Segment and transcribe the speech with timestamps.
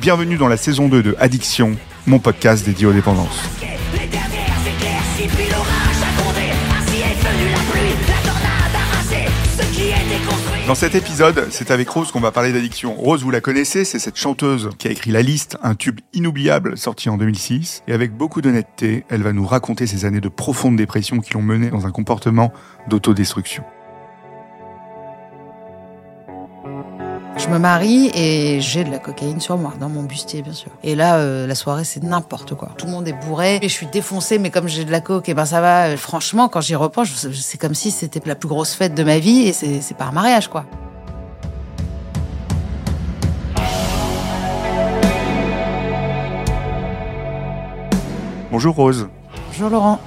[0.00, 1.76] Bienvenue dans la saison 2 de Addiction,
[2.06, 3.42] mon podcast dédié aux dépendances.
[10.68, 12.94] Dans cet épisode, c'est avec Rose qu'on va parler d'addiction.
[12.94, 16.78] Rose, vous la connaissez, c'est cette chanteuse qui a écrit La Liste, un tube inoubliable
[16.78, 17.82] sorti en 2006.
[17.88, 21.42] Et avec beaucoup d'honnêteté, elle va nous raconter ces années de profonde dépression qui l'ont
[21.42, 22.52] menée dans un comportement
[22.88, 23.64] d'autodestruction.
[27.48, 30.70] Je me marie et j'ai de la cocaïne sur moi, dans mon bustier bien sûr.
[30.84, 32.68] Et là, euh, la soirée, c'est n'importe quoi.
[32.76, 35.30] Tout le monde est bourré et je suis défoncée, mais comme j'ai de la coke,
[35.30, 35.86] et ben ça va.
[35.86, 39.18] Euh, Franchement, quand j'y repense, c'est comme si c'était la plus grosse fête de ma
[39.18, 40.66] vie et c'est pas un mariage quoi.
[48.50, 49.08] Bonjour Rose.
[49.48, 50.00] Bonjour Laurent.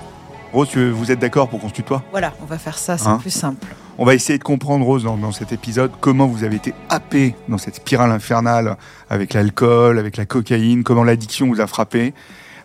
[0.53, 2.01] Rose, vous êtes d'accord pour qu'on se tutoie?
[2.11, 3.17] Voilà, on va faire ça, c'est Hein?
[3.21, 3.67] plus simple.
[4.01, 7.35] On va essayer de comprendre, Rose, dans, dans cet épisode, comment vous avez été happé
[7.47, 8.75] dans cette spirale infernale
[9.11, 12.15] avec l'alcool, avec la cocaïne, comment l'addiction vous a frappé,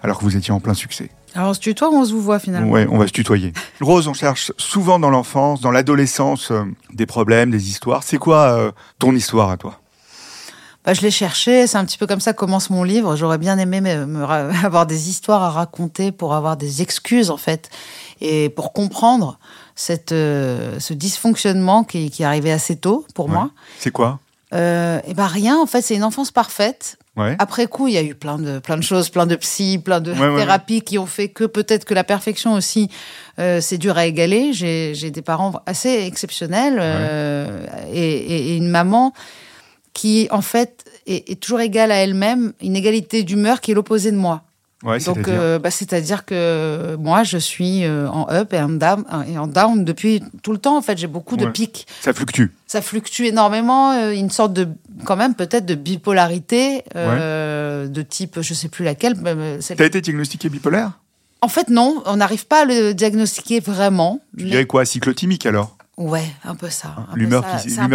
[0.02, 1.10] alors que vous étiez en plein succès.
[1.34, 2.70] Alors on se tutoie ou on se vous voit finalement?
[2.70, 3.52] Ouais, on va se tutoyer.
[3.82, 6.62] Rose, on cherche souvent dans l'enfance, dans l'adolescence, euh,
[6.94, 8.02] des problèmes, des histoires.
[8.02, 9.78] C'est quoi euh, ton histoire à toi?
[10.86, 13.14] Bah, je l'ai cherché, c'est un petit peu comme ça que commence mon livre.
[13.14, 17.28] J'aurais bien aimé me, me ra- avoir des histoires à raconter pour avoir des excuses
[17.28, 17.68] en fait
[18.22, 19.38] et pour comprendre
[19.76, 23.50] cette, euh, ce dysfonctionnement qui, qui est arrivé assez tôt pour moi.
[23.78, 24.18] C'est quoi
[24.54, 26.96] Euh, et ben rien, en fait, c'est une enfance parfaite.
[27.16, 27.34] Ouais.
[27.38, 30.00] Après coup, il y a eu plein de plein de choses, plein de psy, plein
[30.00, 32.88] de Ouais, thérapies qui ont fait que peut-être que la perfection aussi,
[33.38, 34.52] euh, c'est dur à égaler.
[34.52, 39.12] J'ai j'ai des parents assez exceptionnels euh, et, et- et une maman
[39.94, 44.10] qui en fait est, est toujours égale à elle-même, une égalité d'humeur qui est l'opposé
[44.12, 44.42] de moi.
[44.86, 48.68] Ouais, Donc, c'est-à-dire euh, bah, c'est-à-dire que moi, je suis euh, en up et en
[48.68, 50.76] down, et en down depuis tout le temps.
[50.78, 51.50] En fait, j'ai beaucoup de Ouais.
[51.52, 52.44] pics ça fluctue.
[52.68, 54.68] ça fluctue énormément, euh, une sorte de,
[55.04, 59.16] quand même peut-être de bipolarité, euh, de type, je sais plus laquelle.
[59.76, 60.92] T'as été diagnostiqué bipolaire?
[61.42, 64.20] En fait, non, on n'arrive pas à le diagnostiquer vraiment.
[64.38, 64.84] Tu mais- dirais quoi?
[64.84, 65.76] Cyclotimique alors?
[65.96, 66.94] Ouais, un peu ça.
[67.14, 67.44] L'humeur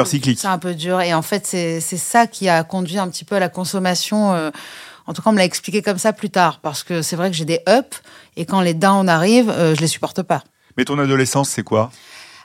[0.07, 0.39] cyclique.
[0.39, 1.01] C'est un peu dur.
[1.01, 4.33] Et en fait, c'est c'est ça qui a conduit un petit peu à la consommation.
[4.33, 4.49] euh,
[5.11, 6.59] en tout cas, on me l'a expliqué comme ça plus tard.
[6.61, 8.01] Parce que c'est vrai que j'ai des ups,
[8.37, 10.41] et quand les downs arrivent, euh, je les supporte pas.
[10.77, 11.91] Mais ton adolescence, c'est quoi?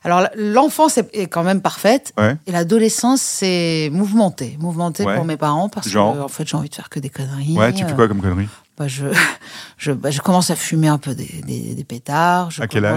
[0.02, 2.12] Alors, l'enfance est quand même parfaite.
[2.18, 2.36] Ouais.
[2.46, 4.56] Et l'adolescence, c'est mouvementé.
[4.60, 5.14] Mouvementé Ouais.
[5.16, 7.56] pour mes parents parce Genre que, en fait, j'ai envie de faire que des conneries.
[7.56, 9.06] Ouais, tu fais Euh, quoi comme connerie bah, je,
[9.78, 12.50] je, bah, je commence à fumer un peu des, des, des pétards.
[12.50, 12.96] Je À quel à...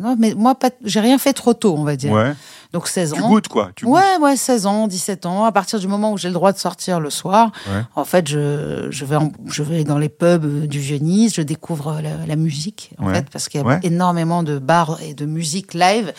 [0.00, 0.70] Non, mais moi, pas...
[0.84, 2.12] j'ai rien fait trop tôt, on va dire.
[2.12, 2.34] Ouais.
[2.74, 3.16] Donc 16 ans.
[3.16, 3.94] Tu goûtes quoi tu goûtes.
[3.94, 5.44] Ouais, ouais, 16 ans, 17 ans.
[5.44, 7.82] À partir du moment où j'ai le droit de sortir le soir, Ouais.
[7.94, 12.00] en fait, je, je, vais en- je vais dans les pubs du Vieux-Nice, je découvre
[12.02, 13.14] la, la musique, en Ouais.
[13.14, 13.78] fait, parce qu'il y a Ouais.
[13.84, 16.12] énormément de bars et de musique live.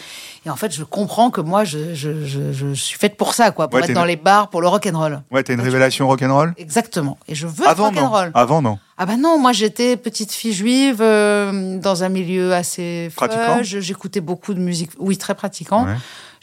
[0.45, 3.51] Et en fait, je comprends que moi, je, je, je, je suis faite pour ça,
[3.51, 5.23] quoi, pour être dans une- les bars, pour le rock'n'roll.
[5.31, 7.17] Ouais, t'as une révélation rock'n'roll Exactement.
[7.27, 8.31] Et je veux Avant rock'n'roll.
[8.33, 8.79] Avant non.
[8.97, 13.57] Ah bah non, moi j'étais petite fille juive euh, dans un milieu assez Pratiquant.
[13.61, 15.85] J'écoutais beaucoup de musique, oui très pratiquant.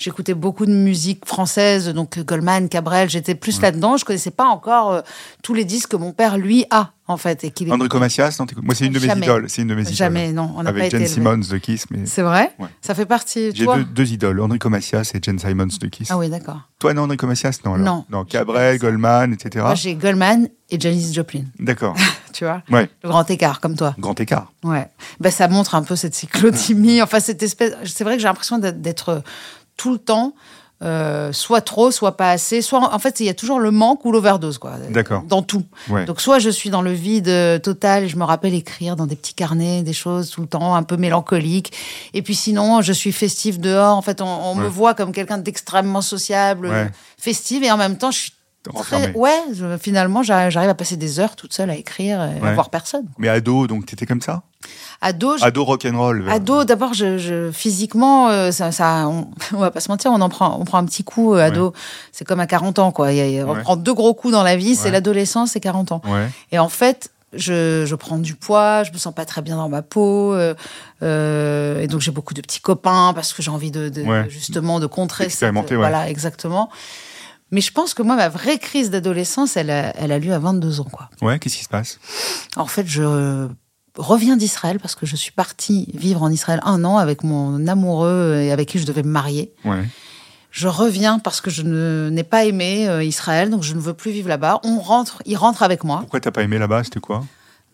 [0.03, 3.09] J'écoutais beaucoup de musique française, donc Goldman, Cabrel.
[3.09, 3.97] J'étais plus là-dedans.
[3.97, 5.01] Je connaissais pas encore euh,
[5.45, 8.47] tous les disques que mon père lui a en fait et qu'il Enrico Macias, non
[8.63, 9.27] Moi, c'est une de mes Jamais.
[9.27, 9.45] idoles.
[9.49, 9.95] C'est une de mes idoles.
[9.95, 11.15] Jamais, non, on pas Avec été Jen élevés.
[11.15, 11.85] Simmons de Kiss.
[11.93, 12.05] Mais...
[12.07, 12.51] C'est vrai?
[12.59, 12.67] Ouais.
[12.81, 13.53] Ça fait partie.
[13.55, 16.11] J'ai deux, deux idoles, Enrico Macias et Jen Simmons de Kiss.
[16.11, 16.63] Ah oui, d'accord.
[16.81, 18.05] Toi, non, Enrico Macias, non alors Non.
[18.11, 19.65] Non, Cabrel, Goldman, etc.
[19.65, 21.45] Moi j'ai Goldman et Janis Joplin.
[21.61, 21.95] D'accord.
[22.33, 22.89] Tu vois, Ouais.
[23.05, 23.95] le grand écart comme toi.
[23.99, 24.51] Grand écart.
[24.65, 24.89] Ouais.
[25.21, 27.03] Ben, ça montre un peu cette cyclothymie.
[27.03, 27.75] Enfin, cette espèce.
[27.85, 29.23] C'est vrai que j'ai l'impression d'être
[29.77, 30.35] tout le temps,
[30.83, 32.61] euh, soit trop, soit pas assez.
[32.61, 34.73] Soit, en fait, il y a toujours le manque ou l'overdose, quoi.
[34.91, 35.23] D'accord.
[35.23, 35.63] Dans tout.
[35.89, 36.05] Ouais.
[36.07, 39.15] Donc, soit je suis dans le vide euh, total je me rappelle écrire dans des
[39.15, 41.73] petits carnets des choses tout le temps, un peu mélancoliques.
[42.15, 43.97] Et puis sinon, je suis festive dehors.
[43.97, 46.91] En fait, on, on me voit comme quelqu'un d'extrêmement sociable, Ouais.
[47.17, 48.33] festive, et en même temps, je suis.
[48.71, 49.13] Très.
[49.15, 52.49] Ouais, je- finalement, j'arrive à passer des heures toute seule à écrire et Ouais.
[52.51, 53.05] à voir personne.
[53.19, 54.43] Mais ado, donc t'étais comme ça?
[55.01, 56.29] Ado, je- Ado rock'n'roll.
[56.31, 60.21] ado, d'abord, je, je- physiquement, euh, ça, ça, on, on va pas se mentir, on
[60.21, 61.35] en prend, on prend un petit coup.
[61.35, 61.73] euh, ado,
[62.13, 63.13] c'est comme à 40 ans, quoi.
[63.13, 63.63] Y a- on Ouais.
[63.63, 66.01] prend deux gros coups dans la vie, c'est l'adolescence, c'est 40 ans.
[66.53, 69.69] Et en fait, je, je prends du poids, je me sens pas très bien dans
[69.71, 70.55] ma peau, euh,
[71.03, 74.27] euh, et donc j'ai beaucoup de petits copains parce que j'ai envie de, de- Ouais.
[74.29, 75.25] justement de contrer.
[75.25, 75.81] cette- Expérimenter, ouais.
[75.81, 76.69] Voilà, exactement.
[77.53, 80.39] Mais je pense que moi, ma vraie crise d'adolescence, elle a, elle a lieu à
[80.39, 81.11] 22 ans, quoi.
[81.21, 82.01] Ouais, qu'est-ce qui se passe?
[82.57, 83.49] En fait, je
[83.97, 88.41] reviens d'Israël parce que je suis partie vivre en Israël un an avec mon amoureux
[88.43, 89.53] et avec qui je devais me marier.
[89.65, 89.85] Ouais.
[90.51, 91.63] Je reviens parce que je
[92.09, 94.61] n'ai pas aimé euh, Israël, donc je ne veux plus vivre là-bas.
[94.65, 95.99] On rentre, il rentre avec moi.
[96.01, 96.85] Pourquoi t'as pas aimé là-bas?
[96.85, 97.25] C'était quoi?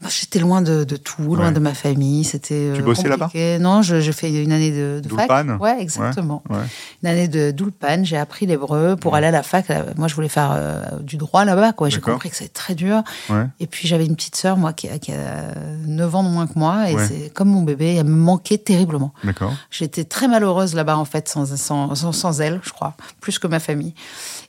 [0.09, 1.53] J'étais loin de, de tout, loin Ouais.
[1.53, 2.23] de ma famille.
[2.23, 2.71] C'était.
[2.75, 3.31] Tu euh, bossais là-bas.
[3.59, 5.29] Non, j'ai fait une année de, de fac.
[5.61, 6.43] Ouais, exactement.
[6.49, 6.59] Ouais.
[7.03, 8.05] Une année de d'Ulpan.
[8.05, 9.67] J'ai appris l'hébreu pour aller à la fac.
[9.69, 11.73] Là, Moi, je voulais faire euh, du droit là-bas.
[11.73, 11.89] quoi.
[11.89, 13.03] J'ai compris que c'était très dur.
[13.29, 13.47] Ouais.
[13.59, 15.55] Et puis j'avais une petite sœur, moi, qui a, qui a
[15.87, 16.89] 9 ans de moins que moi.
[16.91, 17.07] Et Ouais.
[17.07, 17.97] c'est comme mon bébé.
[17.97, 19.13] Elle me manquait terriblement.
[19.25, 19.53] D'accord.
[19.71, 23.47] J'étais très malheureuse là-bas, en fait, sans, sans, sans, sans elle, je crois, plus que
[23.49, 23.95] ma famille.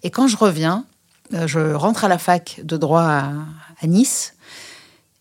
[0.03, 0.85] Et quand je reviens,
[1.33, 3.23] euh, je rentre à la fac de droit à,
[3.81, 4.35] à Nice.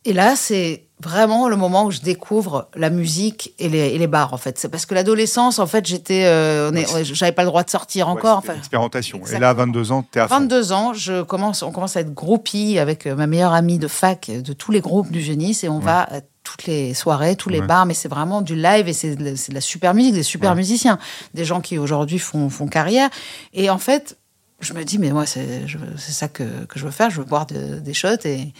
[0.04, 4.06] Et là, c'est vraiment le moment où je découvre la musique et les, et les
[4.06, 4.58] bars, en fait.
[4.58, 8.08] C'est parce que l'adolescence, en fait, j'étais, euh, Ouais, j'avais pas le droit de sortir
[8.08, 8.38] encore.
[8.48, 9.18] Ouais, Expérimentation.
[9.36, 10.40] Et là, à 22 ans, t'es à fond.
[10.40, 13.86] 22 ans, je commence, on commence à être groupie avec euh, ma meilleure amie de
[13.88, 17.36] fac euh, de tous les groupes du Génis et on va à toutes les soirées,
[17.36, 19.60] tous les bars, mais c'est vraiment du live et c'est de, la- c'est de la
[19.60, 20.98] super musique, des super musiciens,
[21.34, 23.10] des gens qui aujourd'hui font, font carrière.
[23.52, 24.16] Et en fait,
[24.60, 25.66] je me dis, mais moi, c'est
[25.98, 28.52] ça que, que je veux faire, je veux boire de- des shots et.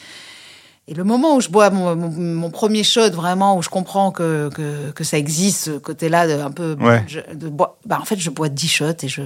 [0.91, 4.11] Et le moment où je bois mon, mon- mon premier shot, vraiment, où je comprends
[4.11, 6.77] que, que, que ça existe, ce côté-là, un peu.
[6.81, 7.05] Ouais.
[7.07, 9.23] je- de boire- bah, en fait, je bois 10 shots et je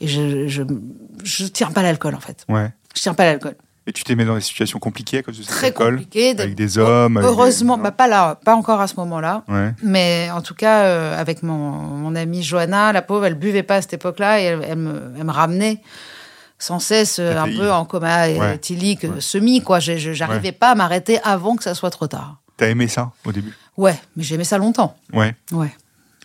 [0.00, 0.62] et je, je,
[1.24, 2.44] je tiens pas l'alcool, en fait.
[2.48, 2.70] Ouais.
[2.94, 3.54] Je tiens pas l'alcool.
[3.86, 6.30] Et tu t'es mis dans des situations compliquées à cause de Très alcool compliqué.
[6.38, 9.44] Avec des hommes des- Heureusement, bah, pas là, pas encore à ce moment-là.
[9.48, 9.72] Ouais.
[9.82, 13.76] Mais en tout cas, euh, avec mon, mon amie Johanna, la pauvre, elle buvait pas
[13.76, 15.80] à cette époque-là et elle, elle me, elle me ramenait
[16.62, 18.54] sans cesse euh, un peu en coma Ouais.
[18.54, 19.20] éthylique, Ouais.
[19.20, 19.80] semi, quoi.
[19.80, 22.36] J'arrivais pas à m'arrêter avant que ça soit trop tard.
[22.56, 23.52] T'as aimé ça au début?
[23.76, 24.96] Ouais, mais j'aimais ça longtemps.
[25.12, 25.34] Ouais.
[25.50, 25.74] Ouais.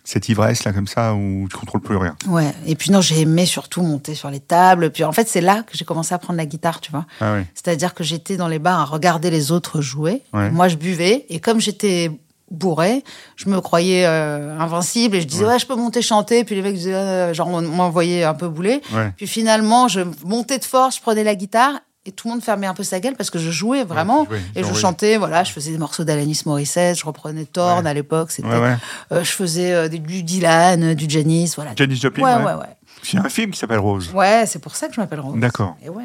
[0.04, 2.16] Cette ivresse là comme ça où tu contrôles plus rien.
[2.28, 2.54] Ouais.
[2.66, 4.90] Et puis non, j'ai aimé surtout monter sur les tables.
[4.90, 7.04] Puis en fait, c'est là que j'ai commencé à prendre la guitare, tu vois.
[7.20, 7.46] Ah ouais.
[7.54, 10.22] C'est-à-dire que j'étais dans les bars à regarder les autres jouer.
[10.32, 11.26] Moi, je buvais.
[11.28, 12.10] Et comme j'étais
[12.50, 13.04] bourré,
[13.36, 15.16] je me croyais euh, invincible.
[15.16, 15.58] Et je disais, ouais.
[15.58, 16.44] je peux monter chanter.
[16.44, 18.80] Puis les mecs disaient, euh, genre, on m'envoyait un peu bouler.
[18.92, 19.12] Ouais.
[19.16, 21.72] Puis finalement, je montais de force, je prenais la guitare.
[22.06, 24.26] Et tout le monde fermait un peu sa gueule parce que je jouais vraiment.
[24.56, 28.30] et je chantais, voilà, je faisais des morceaux d'Alanis Morissette, je reprenais Torn à l'époque.
[28.30, 28.76] C'était, Ouais ouais.
[29.12, 31.72] euh, je faisais euh, du Dylan, du Janis, voilà.
[31.76, 32.24] Janis Joplin.
[32.24, 32.52] ouais, ouais.
[32.54, 32.76] ouais, ouais.
[33.12, 34.10] Il y a un film qui s'appelle Rose.
[34.14, 35.38] Ouais, c'est pour ça que je m'appelle Rose.
[35.38, 35.76] D'accord.
[35.84, 36.04] Et ouais.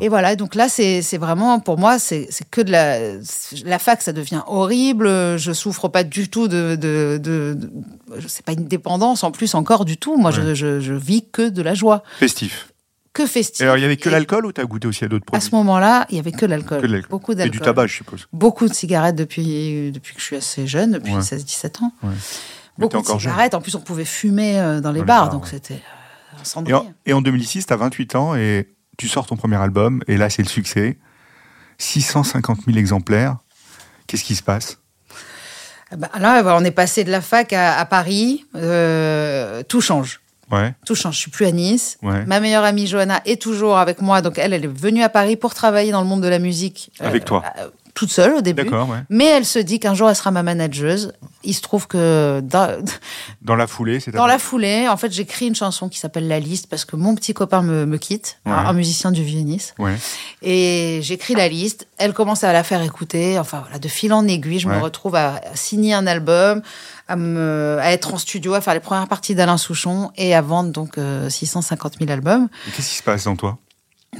[0.00, 2.98] Et voilà, donc là, c'est vraiment, pour moi, c'est que de la...
[3.64, 5.08] La fac, ça devient horrible.
[5.38, 6.76] Je souffre pas du tout de...
[6.76, 7.70] de, de, de
[8.28, 10.16] c'est pas une dépendance, en plus, encore du tout.
[10.16, 10.54] Moi, je, Ouais.
[10.54, 12.02] je, je vis que de la joie.
[12.18, 12.68] Festif.
[13.12, 13.60] Que festif.
[13.60, 15.32] Et alors il y avait que Et l'alcool ou t'as goûté aussi à d'autres À
[15.32, 16.80] produits ce moment-là, il y avait que l'alcool.
[16.80, 17.10] Que de l'alcool.
[17.10, 17.50] Beaucoup Et d'alcool.
[17.52, 18.26] du tabac, je suppose.
[18.32, 21.20] Beaucoup de cigarettes depuis, depuis que je suis assez jeune, depuis Ouais.
[21.20, 21.92] 16-17 ans.
[22.02, 22.14] Ouais.
[22.78, 23.18] Beaucoup de jeune.
[23.18, 23.52] cigarettes.
[23.54, 25.50] En plus, on pouvait fumer euh, dans les bars, bars, donc ouais.
[25.50, 25.74] c'était
[26.56, 28.66] euh, Et en, et en 2006, t'as 28 ans et
[28.98, 30.98] tu sors ton premier album et là c'est le succès.
[31.78, 33.38] 650 000 exemplaires.
[34.06, 34.78] Qu'est-ce qui se passe?
[35.90, 38.44] Ah bah, là, on est passé de la fac à, à Paris.
[38.54, 40.20] euh, tout change.
[40.50, 40.74] Ouais.
[40.86, 41.14] Tout change.
[41.14, 41.98] Je suis plus à Nice.
[42.02, 42.24] Ouais.
[42.26, 44.20] Ma meilleure amie Johanna est toujours avec moi.
[44.22, 46.90] Donc elle, elle est venue à Paris pour travailler dans le monde de la musique.
[47.00, 47.42] Avec toi.
[47.92, 48.62] Euh, toute seule au début.
[48.68, 48.98] Ouais.
[49.10, 51.12] Mais elle se dit qu'un jour elle sera ma manageuse.
[51.44, 52.82] Il se trouve que dans,
[53.42, 56.38] Dans la foulée, c'est dans la foulée, en fait, j'écris une chanson qui s'appelle La
[56.38, 58.52] Liste parce que mon petit copain me, me quitte, Ouais.
[58.52, 59.74] un, un musicien du vieux Nice.
[59.78, 59.96] Ouais.
[60.42, 61.86] Et j'écris la liste.
[61.98, 63.38] Elle commence à la faire écouter.
[63.38, 66.62] Enfin voilà, de fil en aiguille, je me retrouve à, à signer un album,
[67.08, 70.40] à, me, à être en studio, à faire les premières parties d'Alain Souchon et à
[70.42, 72.48] vendre donc euh, 650 000 albums.
[72.76, 73.58] Qu'est-ce qui se passe dans toi?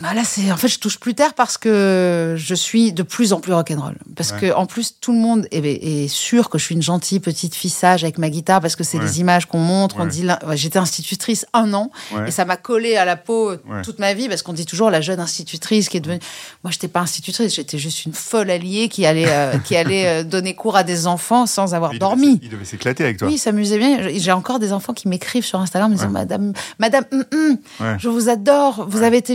[0.01, 3.35] Bah là, c'est en fait, je touche plus tard parce que je suis de plus
[3.35, 3.97] en plus rock'n'roll.
[4.17, 4.39] Parce Ouais.
[4.41, 7.55] que en plus, tout le monde est, est sûr que je suis une gentille petite
[7.55, 9.05] fille sage avec ma guitare parce que c'est Ouais.
[9.05, 9.97] les images qu'on montre.
[9.99, 10.09] On Ouais.
[10.09, 11.91] dit, là- ouais, j'étais institutrice un an
[12.27, 13.83] et ça m'a collé à la peau Ouais.
[13.85, 16.21] toute ma vie parce qu'on dit toujours la jeune institutrice qui est devenue.
[16.65, 20.25] Moi, j'étais pas institutrice, j'étais juste une folle alliée qui allait euh, qui allait euh,
[20.25, 22.33] donner cours à des enfants sans avoir Il devait dormi.
[22.33, 23.29] s- Il devait s'éclater avec toi.
[23.29, 24.09] Oui, s'amusait bien.
[24.15, 26.09] J'ai encore des enfants qui m'écrivent sur Instagram en me disant.
[26.11, 27.97] Madame, Madame, hum, Ouais.
[27.99, 29.35] je vous adore, vous avez été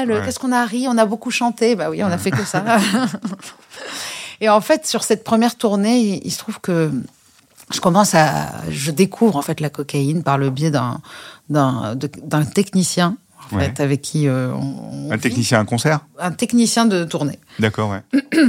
[0.00, 0.18] génial.
[0.20, 0.24] Ouais.
[0.26, 1.74] Qu'est-ce qu'on a ri On a beaucoup chanté.
[1.76, 2.62] Bah oui, on a fait que ça.
[4.40, 6.90] Et en fait, sur cette première tournée, il, il se trouve que
[7.72, 11.00] je commence à, je découvre en fait la cocaïne par le biais d'un
[11.48, 13.16] d'un technicien.
[13.52, 13.66] En Ouais.
[13.66, 16.00] fait, avec qui euh, on, on Un technicien à un concert?
[16.18, 17.38] Un technicien de tournée.
[17.60, 18.02] D'accord, ouais.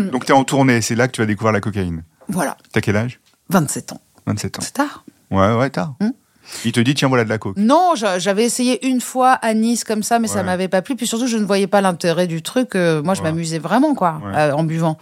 [0.12, 2.04] Donc t'es en tournée, c'est là que tu as découvert la cocaïne?
[2.30, 3.20] Voilà, T'as quel âge?
[3.50, 4.02] 27 ans.
[4.26, 4.62] 27 ans.
[4.64, 5.06] C'est tard.
[5.30, 5.94] Ouais, ouais, tard.
[6.02, 6.10] Hmm.
[6.66, 7.58] Il te dit, tiens, voilà de la coke.
[7.58, 10.44] Non, j'a- j'avais essayé une fois à Nice comme ça, mais ça Ouais.
[10.44, 10.96] m'avait pas plu.
[10.96, 12.76] Puis surtout, je ne voyais pas l'intérêt du truc.
[12.76, 13.30] euh, moi, je Ouais.
[13.32, 14.36] m'amusais vraiment, quoi, Ouais.
[14.38, 14.98] euh, en buvant.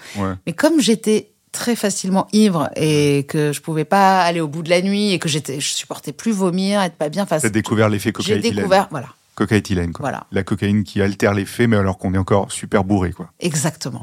[0.47, 4.69] Mais comme j'étais très facilement ivre et que je pouvais pas aller au bout de
[4.69, 7.23] la nuit et que j'étais, je supportais plus vomir, être pas bien.
[7.23, 8.55] Enfin, T'as découvert l'effet j'ai cocaïne.
[8.55, 10.03] découvert, voilà, Cocaïthylène, quoi.
[10.03, 10.25] Voilà.
[10.31, 13.29] La cocaïne qui altère l'effet, mais alors qu'on est encore super bourré, quoi.
[13.39, 14.01] exactement.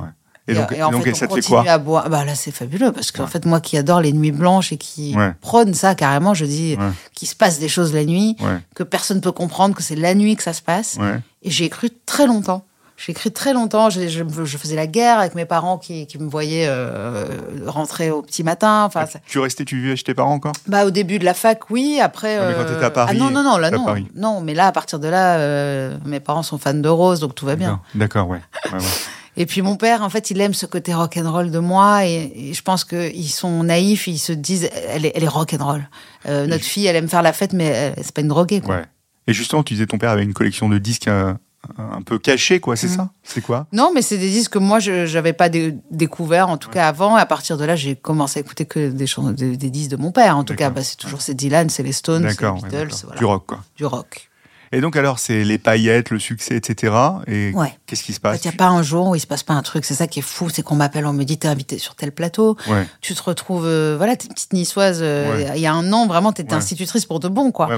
[0.49, 2.11] Et donc, en donc fait, et ça on fait continue quoi à boire.
[2.11, 3.29] Bah là, c'est fabuleux parce qu'en Ouais.
[3.31, 5.33] fait, moi qui adore les nuits blanches et qui Ouais.
[5.41, 6.89] prône ça carrément, je dis Ouais.
[7.15, 8.37] qu'il se passe des choses la nuit,
[8.75, 10.99] que personne peut comprendre que c'est la nuit que ça se passe.
[11.43, 12.65] Et j'ai cru très longtemps.
[13.05, 13.91] J'ai cru très longtemps.
[13.91, 17.25] Je, je, je faisais la guerre avec mes parents qui, qui me voyaient euh,
[17.67, 18.85] rentrer au petit matin.
[18.85, 20.53] Enfin, Tu restais, tu vivais chez tes parents encore?
[20.69, 21.99] Bah, au début de la fac, oui.
[22.01, 22.39] Après.
[22.39, 23.87] Non, mais quand euh, t'étais à Paris, Ah non, non, non, là, non.
[24.15, 27.35] Non, mais là, à partir de là, euh, mes parents sont fans de Rose, donc
[27.35, 27.81] tout va bien.
[27.95, 28.41] D'accord, D'accord, ouais.
[28.73, 28.85] Ouais, ouais.
[29.37, 32.55] Et puis mon père, en fait, il aime ce côté rock'n'roll de moi et, et
[32.55, 35.89] je pense qu'ils sont naïfs, ils se disent, elle est, elle est rock'n'roll.
[36.27, 38.77] Euh, notre fille, elle aime faire la fête, mais c'est pas une droguée, quoi.
[38.77, 38.85] Ouais.
[39.27, 41.33] Et justement, tu disais ton père avait une collection de disques euh,
[41.79, 42.97] un peu cachés, quoi, c'est Mhm.
[42.97, 43.11] ça?
[43.23, 43.67] C'est quoi?
[43.73, 46.89] Non, mais c'est des disques que moi, je n'avais pas dé- découvert, en tout cas
[46.89, 47.17] avant.
[47.17, 49.93] Et à partir de là, j'ai commencé à écouter que des, chansons, des, des disques
[49.93, 50.37] de mon père.
[50.37, 52.95] En tout cas, bah, c'est toujours c'est Dylan, c'est les Stones, c'est les ouais, Beatles,
[53.05, 53.19] voilà.
[53.19, 53.61] Du rock, quoi.
[53.77, 54.29] Du rock.
[54.73, 56.95] Et donc, alors, c'est les paillettes, le succès, etc.
[57.27, 57.75] Et Ouais.
[57.87, 58.43] qu'est-ce qui se Il passe?
[58.45, 59.85] N'y a pas un jour où il se passe pas un truc.
[59.85, 62.11] C'est ça qui est fou, c'est qu'on m'appelle, on me dit, t'es invité sur tel
[62.13, 62.57] plateau.
[62.69, 65.01] Ouais, Tu te retrouves, euh, voilà, t'es une petite niçoise.
[65.03, 65.53] euh, Ouais.
[65.57, 67.69] Il y a un an, vraiment, t'étais institutrice pour de bon, quoi.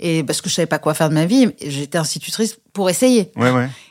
[0.00, 3.30] Et parce que je savais pas quoi faire de ma vie, j'étais institutrice pour essayer.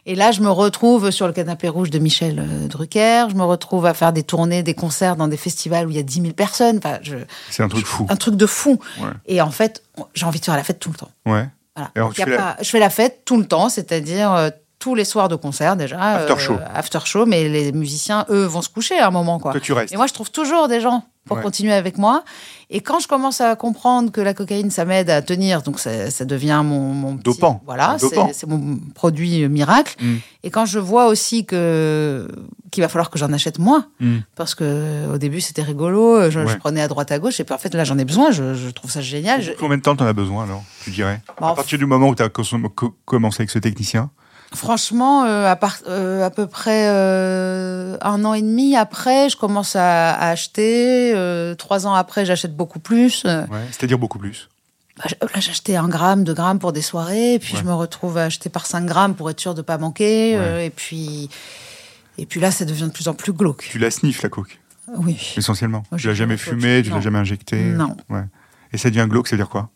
[0.06, 3.28] Et là, je me retrouve sur le canapé rouge de Michel euh, Drucker.
[3.30, 6.00] Je me retrouve à faire des tournées, des concerts dans des festivals où il y
[6.00, 6.78] a 10 000 personnes.
[6.80, 7.16] Enfin, je,
[7.52, 8.08] C'est un truc fou.
[8.10, 8.80] un truc de fou.
[9.28, 9.84] Et en fait,
[10.16, 11.12] j'ai envie de faire la fête tout le temps.
[11.26, 11.48] Ouais.
[11.80, 11.92] Voilà.
[11.96, 13.46] Et alors, Donc, tu y a fais la- pas- Je fais la fête tout le
[13.46, 16.00] temps, c'est-à-dire euh, tous les soirs de concert déjà.
[16.00, 16.58] After euh, show.
[16.74, 19.40] After show, mais les musiciens, eux, vont se coucher à un moment.
[19.40, 19.52] Quoi.
[19.52, 19.94] Toi, tu restes.
[19.94, 21.44] Et moi, je trouve toujours des gens pour Ouais.
[21.44, 22.24] continuer avec moi.
[22.72, 26.10] Et quand je commence à comprendre que la cocaïne, ça m'aide à tenir, donc ça,
[26.10, 27.62] ça devient mon, mon petit- Dopant.
[27.66, 27.98] Voilà,
[28.34, 29.96] C'est mon produit euh, miracle.
[30.02, 30.16] Mm.
[30.44, 32.28] Et quand je vois aussi que
[32.72, 34.18] qu'il va falloir que j'en achète moins, Mm.
[34.36, 37.54] parce que au début c'était rigolo, je, je prenais à droite à gauche, et puis
[37.54, 39.42] en fait là j'en ai besoin, je, je trouve ça génial.
[39.42, 41.22] Je- Combien de temps t'en as besoin, alors, tu dirais?
[41.40, 42.30] Bah, À partir du moment où tu as
[43.06, 44.10] commencé avec ce technicien?
[44.54, 49.38] Franchement, euh, à, part, euh, à peu près euh, un an et demi après, je
[49.38, 51.14] commence à, à acheter.
[51.58, 53.24] trois ans après, j'achète beaucoup plus.
[53.26, 53.46] Ouais.
[53.72, 54.50] C'est-à-dire beaucoup plus.
[54.98, 57.36] bah, là, j'achetais un gramme, deux grammes pour des soirées.
[57.36, 57.60] Et puis, Ouais.
[57.62, 60.32] je me retrouve à acheter par 5 grammes pour être sûr de pas manquer.
[60.66, 61.30] et puis,
[62.18, 63.68] et puis là, ça devient de plus en plus glauque.
[63.70, 64.60] Tu la sniffes, la coke,
[64.98, 65.34] Oui.
[65.38, 65.84] essentiellement.
[65.92, 67.62] Moi, tu l'as jamais fumée, tu l'as jamais injectée.
[67.62, 67.96] Non.
[68.10, 68.24] Ouais.
[68.74, 69.70] Et ça devient glauque, ça veut dire quoi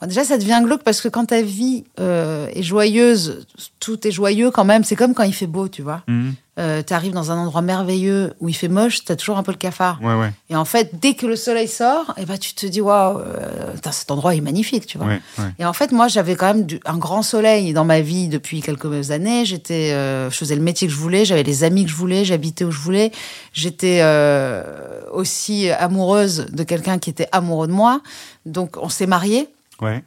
[0.00, 3.44] Bon, déjà, ça devient glauque parce que quand ta vie euh, est joyeuse,
[3.80, 4.84] tout est joyeux quand même.
[4.84, 6.02] C'est comme quand il fait beau, tu vois.
[6.06, 6.34] Mhm.
[6.60, 9.44] Euh, tu arrives dans un endroit merveilleux où il fait moche, tu as toujours un
[9.44, 10.00] peu le cafard.
[10.02, 10.32] Ouais, ouais.
[10.50, 13.74] Et en fait, dès que le soleil sort, et ben, tu te dis, waouh, euh,
[13.92, 15.06] cet endroit est magnifique, tu vois.
[15.06, 15.20] ouais.
[15.60, 18.60] Et en fait, moi, j'avais quand même du- un grand soleil dans ma vie depuis
[18.60, 19.44] quelques années.
[19.44, 22.24] J'étais, euh, je faisais le métier que je voulais, j'avais les amis que je voulais,
[22.24, 23.12] j'habitais où je voulais.
[23.52, 24.62] J'étais euh,
[25.12, 28.00] aussi amoureuse de quelqu'un qui était amoureux de moi.
[28.46, 29.48] Donc, on s'est mariés.
[29.80, 30.02] Ouais.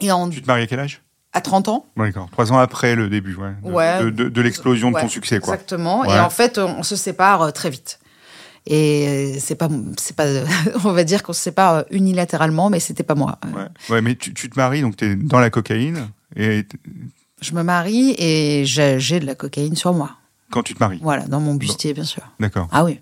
[0.00, 1.02] Et en, Tu te maries à quel âge?
[1.34, 1.86] À 30 ans.
[1.96, 2.28] D'accord.
[2.30, 3.52] Trois ans après le début, ouais.
[3.64, 4.02] De, Ouais.
[4.04, 5.54] de, de- de l'explosion de ton succès, quoi.
[5.54, 6.04] Exactement.
[6.04, 7.98] Et en fait, on, se sépare euh, très vite.
[8.66, 10.26] Et c'est pas, c'est pas,
[10.84, 13.38] on va dire qu'on se sépare euh, unilatéralement, mais c'était pas moi.
[13.46, 13.66] Ouais.
[13.94, 16.64] ouais, mais tu, tu te maries, donc tu es dans la cocaïne, et
[17.40, 20.10] Je me marie et j'ai de la cocaïne sur moi.
[20.50, 21.00] quand tu te maries.
[21.02, 22.22] Voilà, dans mon bustier, bien sûr.
[22.38, 22.68] D'accord.
[22.72, 23.00] Ah oui.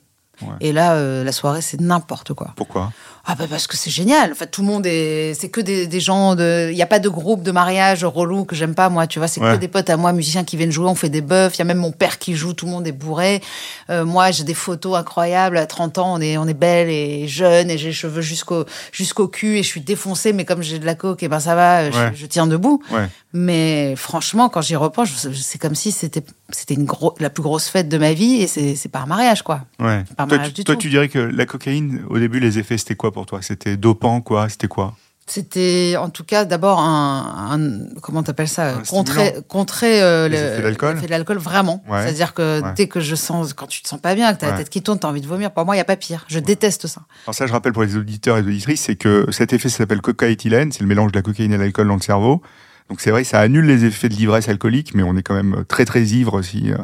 [0.61, 2.53] Et là, euh, la soirée, c'est n'importe quoi.
[2.57, 2.93] Pourquoi?
[3.27, 4.33] Ah bah parce que c'est génial.
[4.33, 6.87] En fait, tout le monde est, c'est que des, des gens de, il y a
[6.87, 9.07] pas de groupe de mariage relou que j'aime pas moi.
[9.07, 9.55] Tu vois, c'est Ouais.
[9.55, 10.87] que des potes à moi, musiciens qui viennent jouer.
[10.89, 11.51] On fait des bœufs.
[11.55, 12.55] Il y a même mon père qui joue.
[12.55, 13.43] Tout le monde est bourré.
[13.91, 15.59] Euh, moi, j'ai des photos incroyables.
[15.59, 18.65] À 30 ans, on est, on est belle et jeune et j'ai les cheveux jusqu'au,
[18.91, 20.33] jusqu'au cul et je suis défoncée.
[20.33, 21.91] Mais comme j'ai de la coke, et ben ça va.
[21.91, 22.13] je- Ouais.
[22.15, 22.83] Je, tiens debout.
[22.91, 23.09] Ouais.
[23.33, 27.69] Mais franchement, quand j'y repense, c'est comme si c'était, c'était une gros, la plus grosse
[27.69, 29.63] fête de ma vie et c'est, c'est pas un mariage quoi.
[29.79, 30.03] Ouais.
[30.17, 30.81] Pas Toi, mal tu, du toi, tout.
[30.81, 33.41] tu dirais que la cocaïne, au début, les effets, c'était quoi pour toi?
[33.43, 34.49] C'était dopant, quoi?
[34.49, 34.95] C'était quoi?
[35.27, 38.75] C'était en tout cas d'abord un, un- comment t'appelles ça?
[38.79, 41.39] Un contrer contrer euh, de l'alcool?
[41.39, 41.85] vraiment.
[41.89, 42.03] Ouais.
[42.03, 42.73] c'est-à-dire que Ouais.
[42.75, 44.53] dès que je sens quand tu te sens pas bien que t'as Ouais.
[44.53, 46.25] la tête qui tourne t'as envie de vomir pour moi il y a pas pire.
[46.29, 47.03] Je déteste ça.
[47.27, 50.01] Alors ça, je rappelle pour les auditeurs et les auditrices, c'est que cet effet s'appelle
[50.01, 52.43] cocaéthylène, c'est le mélange de la cocaïne et de l'alcool dans le cerveau.
[52.89, 55.65] Donc c'est vrai, ça annule les effets de l'ivresse alcoolique, mais on est quand même
[55.69, 56.77] très très ivre si, euh,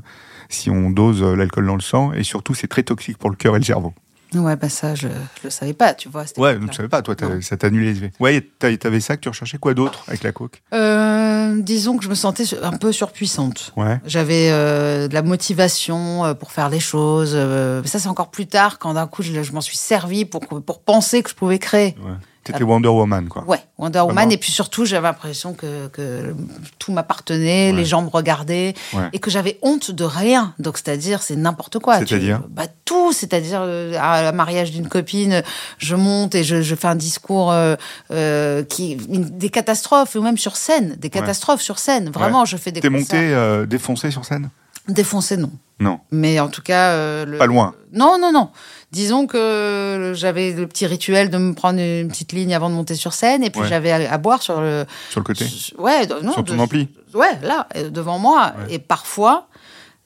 [0.49, 3.35] si on dose euh, l'alcool dans le sang, et surtout c'est très toxique pour le
[3.35, 3.93] cœur et le cerveau.
[4.35, 6.25] Ouais, bah ça, je, je le savais pas, tu vois.
[6.37, 8.11] Ouais, je savais pas, toi, ça t'a annulé les.
[8.21, 10.63] Ouais, t'avais ça que tu recherchais quoi d'autre avec la coke?
[10.75, 13.73] Euh, disons que je me sentais un peu surpuissante.
[13.77, 14.01] Ouais.
[14.05, 17.35] J'avais euh, de la motivation euh, pour faire les choses.
[17.35, 20.41] mais ça, c'est encore plus tard, quand d'un coup, je, je m'en suis servi pour,
[20.41, 21.95] pour penser que je pouvais créer.
[22.05, 22.13] ouais.
[22.53, 23.45] T'étais Wonder Woman, quoi.
[23.47, 24.15] Ouais, Wonder Woman.
[24.15, 26.35] Vraiment Et puis surtout, j'avais l'impression que, que
[26.79, 27.77] tout m'appartenait, Ouais.
[27.77, 29.09] les gens me regardaient, Ouais.
[29.13, 30.55] et que j'avais honte de rien.
[30.59, 31.99] Donc, c'est-à-dire, c'est n'importe quoi.
[31.99, 33.13] Tu- C'est-à-dire bah, Tout.
[33.13, 35.43] C'est-à-dire, euh, à la mariage d'une copine,
[35.79, 37.75] je monte et je, je fais un discours euh,
[38.13, 38.97] euh, qui.
[38.97, 40.97] des catastrophes, ou même sur scène.
[40.99, 42.11] Des catastrophes sur scène.
[42.11, 43.35] Vraiment, je fais des T'es monté
[43.69, 44.51] défoncé sur scène?
[44.89, 45.51] Défoncé, non.
[45.81, 45.99] Non.
[46.13, 47.25] Mais en tout cas.
[47.25, 47.75] le- Pas loin.
[47.93, 48.51] Non, non, non.
[48.93, 52.95] Disons que j'avais le petit rituel de me prendre une petite ligne avant de monter
[52.95, 53.69] sur scène, et puis Ouais.
[53.69, 54.87] j'avais à, à boire sur le.
[55.11, 55.45] Sur le côté
[55.79, 56.33] Ouais, non.
[56.33, 58.53] Sur ton de- ampli Ouais, là, euh, devant moi.
[58.69, 58.75] Ouais.
[58.75, 59.49] Et parfois,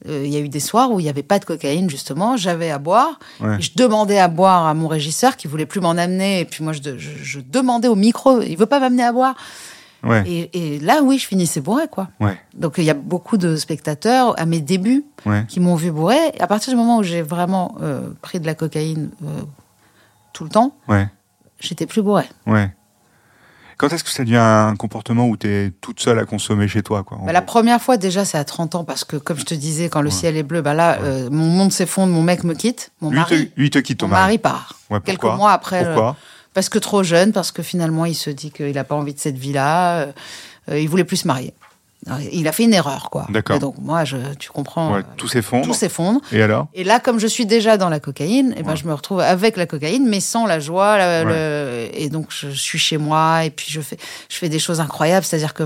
[0.08, 2.36] euh, il y a eu des soirs où il n'y avait pas de cocaïne, justement.
[2.38, 3.18] J'avais à boire.
[3.40, 3.60] Ouais.
[3.60, 6.40] Je demandais à boire à mon régisseur qui voulait plus m'en amener.
[6.40, 9.34] Et puis moi, je- je demandais au micro, il veut pas m'amener à boire.
[10.02, 10.22] Ouais.
[10.26, 12.08] Et, et là, oui, je finissais bourré, quoi.
[12.20, 12.38] Ouais.
[12.54, 15.44] Donc il y a beaucoup de spectateurs à mes débuts Ouais.
[15.48, 16.16] qui m'ont vu bourré.
[16.34, 19.42] Et à partir du moment où j'ai vraiment euh, pris de la cocaïne euh,
[20.32, 20.74] tout le temps,
[21.60, 22.24] j'étais plus bourré.
[22.46, 22.70] Ouais.
[23.76, 27.02] Quand est-ce que ça devient un comportement où t'es toute seule à consommer chez toi,
[27.02, 29.54] quoi Bah, la première fois, déjà, c'est à 30 ans, parce que, comme je te
[29.54, 30.14] disais, quand le Ouais.
[30.14, 33.16] ciel est bleu, bah là, euh, mon monde s'effondre, mon mec me quitte, mon lui,
[33.16, 34.78] mari, te, lui te quitte, ton mon mari part.
[34.90, 36.16] Ouais, Quelques mois après, le- Pourquoi
[36.60, 39.18] parce que trop jeune, parce que finalement, il se dit qu'il n'a pas envie de
[39.18, 40.12] cette vie-là, euh,
[40.68, 41.54] euh, il voulait plus se marier.
[42.06, 43.26] Alors, Il a fait une erreur, quoi.
[43.28, 43.56] D'accord.
[43.56, 45.66] Et donc, moi, je, tu comprends, Ouais, euh, Tout s'effondre.
[45.66, 46.20] tout s'effondre.
[46.32, 46.68] Et alors?
[46.72, 48.76] Et là, comme je suis déjà dans la cocaïne, eh ben, Ouais.
[48.76, 50.96] je me retrouve avec la cocaïne, mais sans la joie.
[50.96, 51.32] la- Ouais.
[51.32, 53.98] le- Et donc, je suis chez moi et puis je fais,
[54.30, 55.26] je fais des choses incroyables.
[55.26, 55.64] C'est-à-dire que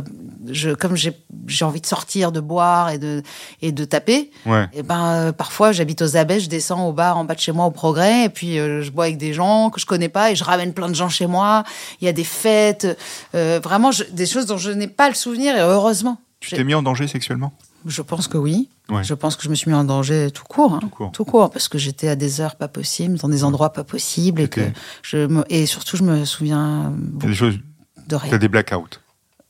[0.50, 1.12] je, comme j'ai
[1.46, 3.22] j'ai envie de sortir, de boire et de,
[3.60, 4.66] et de taper, Ouais.
[4.72, 7.52] et ben, euh, parfois, j'habite aux abeilles, je descends au bar en bas de chez
[7.52, 10.30] moi au progrès et puis euh, je bois avec des gens que je connais pas
[10.30, 11.62] et je ramène plein de gens chez moi.
[12.00, 12.86] Il y a des fêtes,
[13.34, 16.18] euh, vraiment je- des choses dont je n'ai pas le souvenir et heureusement.
[16.48, 17.52] Tu t'es mis en danger sexuellement
[17.86, 18.68] Je pense que oui.
[18.90, 19.02] Ouais.
[19.04, 20.74] Je pense que je me suis mis en danger tout court.
[20.74, 20.80] hein.
[21.12, 21.50] Tout court.
[21.50, 24.42] parce que j'étais à des heures pas possibles, dans des endroits pas possibles.
[24.42, 24.60] Et, que
[25.02, 27.62] je me, et surtout, je me souviens T'as des choses, de
[28.08, 28.38] t'as rien.
[28.38, 28.98] des blackouts.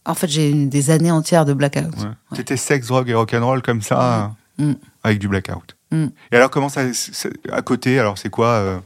[0.07, 1.97] En fait, j'ai eu des années entières de blackout.
[1.99, 2.37] Ouais.
[2.37, 4.73] T'étais sexe, drogue et rock'n'roll comme ça, Mm.
[5.03, 5.75] avec du blackout.
[5.91, 6.07] Mm.
[6.31, 6.83] Et alors, comment ça,
[7.51, 8.79] à côté, alors c'est quoi euh,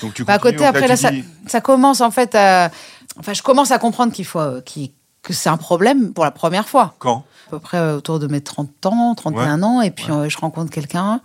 [0.00, 2.70] Donc tu Bah, à côté, après, là, ça commence en fait à.
[3.18, 4.38] Enfin, je commence à comprendre qu'il faut.
[4.38, 6.94] euh, qu'il- que c'est un problème pour la première fois.
[6.98, 7.24] Quand?
[7.48, 9.80] À peu près euh, autour de mes 30 ans, 31 ans.
[9.82, 11.20] Et puis, euh, je rencontre quelqu'un.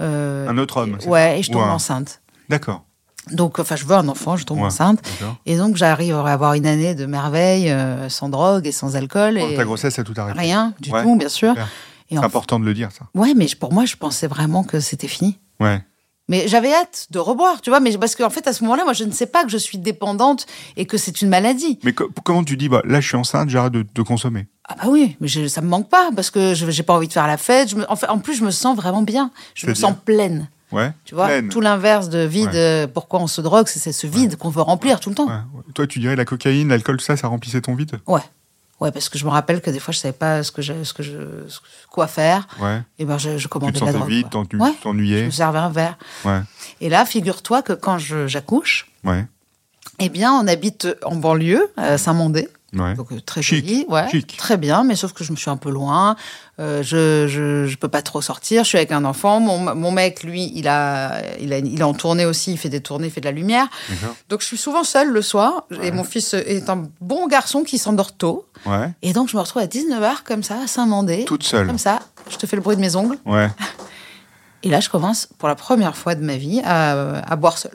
[0.00, 2.20] euh, Un autre homme, c'est Ouais, et je tombe enceinte.
[2.48, 2.84] D'accord.
[3.30, 4.64] Donc, enfin, je veux un enfant, je tombe Ouais.
[4.64, 5.00] enceinte.
[5.46, 9.34] Et donc, j'arrive à avoir une année de merveille, euh, sans drogue et sans alcool.
[9.36, 10.38] Pendant et Ta grossesse a tout arrêté.
[10.40, 11.54] Rien du Ouais, tout, bien sûr.
[12.10, 13.06] Et C'est important de le dire, ça.
[13.14, 15.38] Ouais, mais pour moi, je pensais vraiment que c'était fini.
[15.60, 15.82] Ouais.
[16.28, 17.80] Mais j'avais hâte de reboire, tu vois.
[17.80, 19.78] Mais parce qu'en fait, à ce moment-là, moi, je ne sais pas que je suis
[19.78, 21.78] dépendante et que c'est une maladie.
[21.84, 24.46] Mais co- comment tu dis, bah, là, je suis enceinte, j'arrête de, de consommer?
[24.68, 27.08] Ah bah oui, mais je- ça me manque pas parce que je j'ai pas envie
[27.08, 27.68] de faire la fête.
[27.70, 29.30] Je me, en, fait, en plus, je me sens vraiment bien.
[29.54, 30.48] Je me sens pleine.
[30.70, 30.92] Ouais.
[31.04, 31.48] Tu vois, Pleine.
[31.50, 32.46] tout l'inverse de vide.
[32.46, 32.56] Ouais.
[32.56, 35.28] euh, pourquoi on se drogue, c'est ce vide qu'on veut remplir tout le temps.
[35.74, 38.00] Toi, tu dirais la cocaïne, l'alcool, tout ça, ça remplissait ton vide?
[38.06, 38.22] Ouais.
[38.82, 40.82] Ouais, parce que je me rappelle que des fois, je savais pas ce que je,
[40.82, 41.12] ce que je,
[41.88, 42.48] quoi faire.
[42.60, 42.80] Ouais.
[42.98, 44.08] Et ben, je, je Tu commandais te la drogue.
[44.08, 44.26] vide,
[44.58, 44.66] quoi.
[44.66, 44.74] Ouais.
[45.20, 45.96] Je me servais un verre.
[46.24, 46.40] Ouais.
[46.80, 49.24] Et là, figure-toi que quand je- j'accouche, Ouais.
[50.00, 52.48] eh bien, on habite en banlieue, à Saint-Mandé.
[52.74, 52.94] Ouais.
[52.94, 54.34] Donc, euh, très Chic, joli, ouais, chic.
[54.38, 56.16] très bien, mais sauf que je me suis un peu loin.
[56.58, 58.64] Euh, je, je, je peux pas trop sortir.
[58.64, 59.40] Je suis avec un enfant.
[59.40, 62.52] Mon, mon mec, lui, il a, il a, il est en tournée aussi.
[62.52, 63.66] Il fait des tournées, il fait de la lumière.
[64.30, 65.66] Donc, je suis souvent seule le soir.
[65.82, 68.46] Et mon fils est un bon garçon qui s'endort tôt.
[68.64, 68.90] Ouais.
[69.02, 71.24] Et donc, je me retrouve à 19h comme ça, à Saint-Mandé.
[71.26, 71.66] Toute seule.
[71.66, 71.98] Comme ça.
[72.30, 73.18] Je te fais le bruit de mes ongles.
[73.26, 73.48] Ouais.
[74.62, 77.74] Et là, je commence pour la première fois de ma vie à, à boire seule.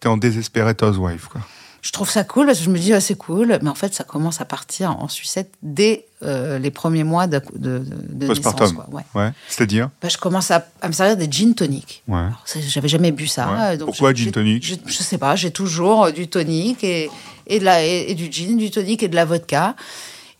[0.00, 1.40] T'es en désespérate housewife, quoi.
[1.86, 3.58] Je trouve ça cool parce que je me dis, ah, c'est cool.
[3.62, 7.40] Mais en fait, ça commence à partir en sucette dès euh, les premiers mois de,
[7.54, 8.72] de, de- naissance.
[8.72, 8.88] Quoi.
[8.90, 9.02] Ouais.
[9.14, 9.30] Ouais.
[9.48, 12.02] C'est-à-dire Bah, je commence à, à me servir des gin tonic.
[12.08, 12.16] Ouais.
[12.18, 13.52] Alors, J'avais jamais bu ça.
[13.52, 13.76] Ouais.
[13.76, 17.08] donc Pourquoi gin tonic j'ai- Je sais pas, j'ai toujours euh, du tonic et,
[17.46, 19.76] et, de la, et, et du gin, du tonic et de la vodka.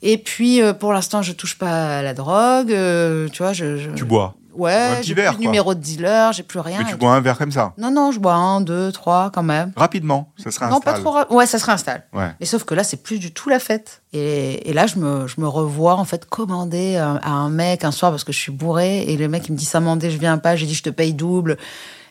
[0.03, 2.73] Et puis, euh, pour l'instant, je touche pas à la drogue.
[2.73, 3.77] euh, tu vois, je.
[3.79, 4.35] je- Tu bois.
[4.57, 6.79] Ouais, j'ai verre, plus de numéro de dealer, j'ai plus rien.
[6.79, 7.73] Mais tu bois un verre comme ça?
[7.79, 9.73] Non, non, je bois un, deux, trois quand même.
[9.77, 11.11] Rapidement, ça serait Non, pas trop.
[11.11, 12.05] ra- Ouais, ça se réinstalle.
[12.13, 12.31] Ouais.
[12.41, 14.03] Mais sauf que là, c'est plus du tout la fête.
[14.13, 17.85] Et, et là, je me, je me revois en fait commander à, à un mec
[17.85, 20.19] un soir parce que je suis bourrée et le mec il me dit Samandé, je
[20.19, 20.57] viens pas.
[20.57, 21.57] J'ai dit je te paye double.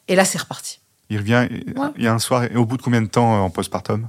[0.08, 0.80] Et là, c'est reparti.
[1.10, 1.88] Il revient, Ouais.
[1.98, 4.08] il y a un soir, et au bout de combien de temps euh, en postpartum?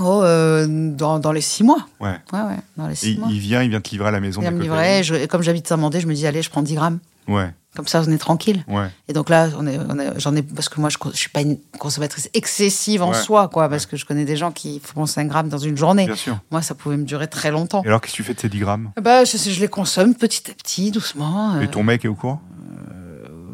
[0.00, 1.86] Oh, euh, dans, dans les six mois.
[2.00, 2.14] Ouais.
[2.32, 3.28] Ouais, ouais, dans les six mois.
[3.30, 4.40] il vient, il vient te livrer à la maison.
[4.40, 5.02] Il vient me livrer.
[5.02, 6.98] Je, comme j'habite Saint-Mandé, je me dis allez, je prends 10 grammes.
[7.26, 7.52] Ouais.
[7.78, 8.64] Comme ça, on est tranquille.
[8.66, 8.88] Ouais.
[9.06, 11.28] Et donc là, on est, on est- j'en ai parce que moi, je, je suis
[11.30, 13.14] pas une consommatrice excessive en Ouais.
[13.14, 16.06] soi, quoi, parce que je connais des gens qui font 5 grammes dans une journée.
[16.06, 16.40] Bien sûr.
[16.50, 17.84] Moi, ça pouvait me durer très longtemps.
[17.84, 18.90] Et alors, qu'est-ce que tu fais de ces 10 grammes?
[19.00, 21.54] Bah, je, les consomme petit à petit, doucement.
[21.54, 22.42] euh, Et ton mec est au courant?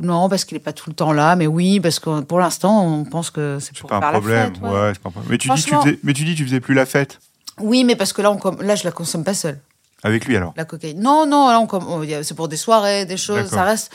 [0.01, 2.85] Non, parce qu'il est pas tout le temps là, mais oui, parce que pour l'instant,
[2.87, 4.37] on pense que c'est pour pas faire un problème.
[4.39, 4.63] la fête.
[4.63, 4.69] ouais.
[4.71, 5.31] ouais, c'est pas un problème.
[5.31, 7.21] Mais tu, dis, tu faisais, mais tu dis tu faisais plus la fête
[7.61, 9.61] Oui, mais parce que là, on, là, je la consomme pas seule.
[10.05, 10.53] Avec lui alors.
[10.57, 11.01] La cocaïne.
[11.01, 11.67] Non, non,
[12.23, 13.91] c'est pour des soirées, des choses, ça reste.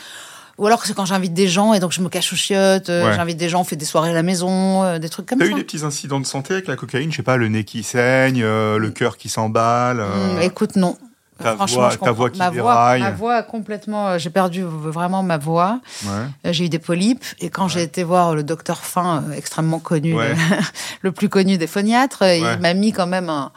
[0.58, 3.06] Ou alors c'est quand j'invite des gens et donc je me cache aux chiottes, euh,
[3.06, 3.14] Ouais.
[3.14, 5.46] j'invite des gens, on fait des soirées à la maison, euh, des trucs comme T'as
[5.46, 5.50] ça.
[5.52, 7.10] eu des petits incidents de santé avec la cocaïne?
[7.10, 10.00] Je sais pas, le nez qui saigne, euh, le cœur qui s'emballe.
[10.00, 10.98] euh, Hum, écoute, non.
[11.42, 12.12] ta Franchement, voix- je ta comprends.
[12.14, 13.00] voix qui ma déraille.
[13.00, 14.18] Voix, ma voix a complètement.
[14.18, 15.80] J'ai perdu vraiment ma voix.
[16.04, 16.52] ouais.
[16.52, 20.34] J'ai eu des polypes et quand j'ai été voir le docteur Fin, extrêmement connu, le,
[21.00, 23.50] le plus connu des phoniatres, il m'a mis quand même un,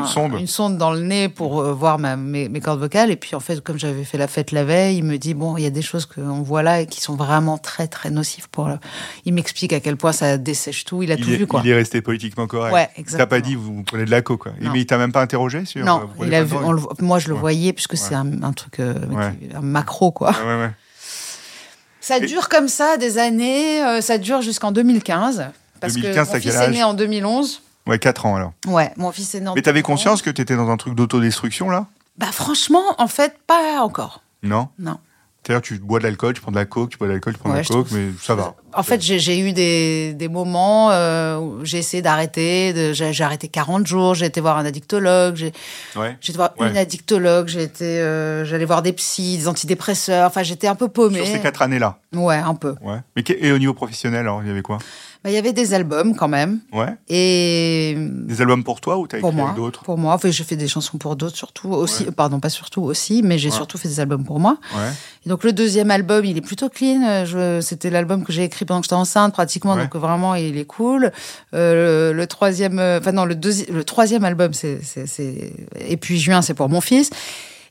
[0.00, 0.34] un- sonde.
[0.38, 3.10] une sonde dans le nez pour euh, voir ma- mes, mes cordes vocales.
[3.10, 5.56] Et puis en fait, comme j'avais fait la fête la veille, il me dit bon,
[5.56, 8.48] il y a des choses qu'on voit là et qui sont vraiment très très nocives
[8.50, 8.68] pour.
[8.68, 8.78] Le...
[9.24, 11.02] Il m'explique à quel point ça dessèche tout.
[11.02, 11.60] Il a Il, tout est, vu quoi.
[11.64, 12.72] il est resté politiquement correct.
[12.74, 13.28] Ouais, T'as exactement.
[13.28, 14.52] pas dit vous prenez de la coke quoi.
[14.60, 14.70] Non.
[14.72, 15.80] Mais il t'a même pas interrogé sur.
[15.82, 16.54] euh, Non, vous prenez il a pas de vu.
[16.54, 17.40] drogue on le voit- moi, je le Ouais.
[17.40, 17.98] voyais puisque Ouais.
[17.98, 18.94] c'est un, un truc, euh,
[19.54, 20.32] un macro quoi.
[22.00, 23.82] Ça dure comme ça des années.
[23.84, 25.46] euh, ça dure jusqu'en 2015.
[25.80, 27.62] Parce 2015, que t'as mon fils est né en 2011.
[27.86, 28.52] Ouais, 4 ans alors.
[28.66, 29.86] Ouais, mon fils est en Mais t'avais 2011.
[29.86, 31.86] conscience que t'étais dans un truc d'autodestruction là?
[32.18, 34.22] Bah franchement, en fait, pas encore.
[34.42, 34.68] Non?
[34.78, 34.98] Non.
[35.44, 37.40] C'est-à-dire tu bois de l'alcool, tu prends de la coke, tu bois de l'alcool, tu
[37.40, 38.54] prends de la coke, trouve- mais ça va.
[38.74, 42.92] En fait, j'ai eu des, des moments euh, où j'ai essayé d'arrêter.
[42.94, 44.14] J'ai arrêté 40 jours.
[44.14, 45.34] J'ai été voir un addictologue.
[45.34, 45.52] J'ai
[45.96, 46.12] Ouais.
[46.22, 46.70] été voir Ouais.
[46.70, 47.50] une addictologue.
[47.82, 50.28] Euh, j'allais voir des psys, des antidépresseurs.
[50.28, 51.24] Enfin, j'étais un peu paumée.
[51.24, 51.98] Sur ces 4 années-là.
[52.14, 52.76] Ouais, un peu.
[52.80, 52.98] Ouais.
[53.16, 54.78] Mais et au niveau professionnel alors, il y avait quoi?
[55.24, 56.58] Bah, il y avait des albums quand même.
[56.72, 56.96] Ouais.
[57.08, 60.56] Et Des albums pour toi ou t'as pour écrit d'autres pour moi, enfin, j'ai fait
[60.56, 62.04] des chansons pour d'autres surtout aussi.
[62.04, 62.10] Ouais.
[62.10, 63.54] Pardon, pas surtout aussi, mais j'ai Ouais.
[63.54, 64.56] surtout fait des albums pour moi.
[64.74, 64.90] Ouais.
[65.24, 67.24] Et donc le deuxième album, il est plutôt clean.
[67.60, 69.76] C'était l'album que j'ai écrit pendant que j'étais enceinte, pratiquement.
[69.76, 71.12] Donc vraiment, il est cool.
[71.54, 75.52] Euh, le, le troisième, euh, enfin non, le deuxième, le troisième album, c'est, c'est, c'est-
[75.88, 77.10] et puis juin, c'est pour mon fils.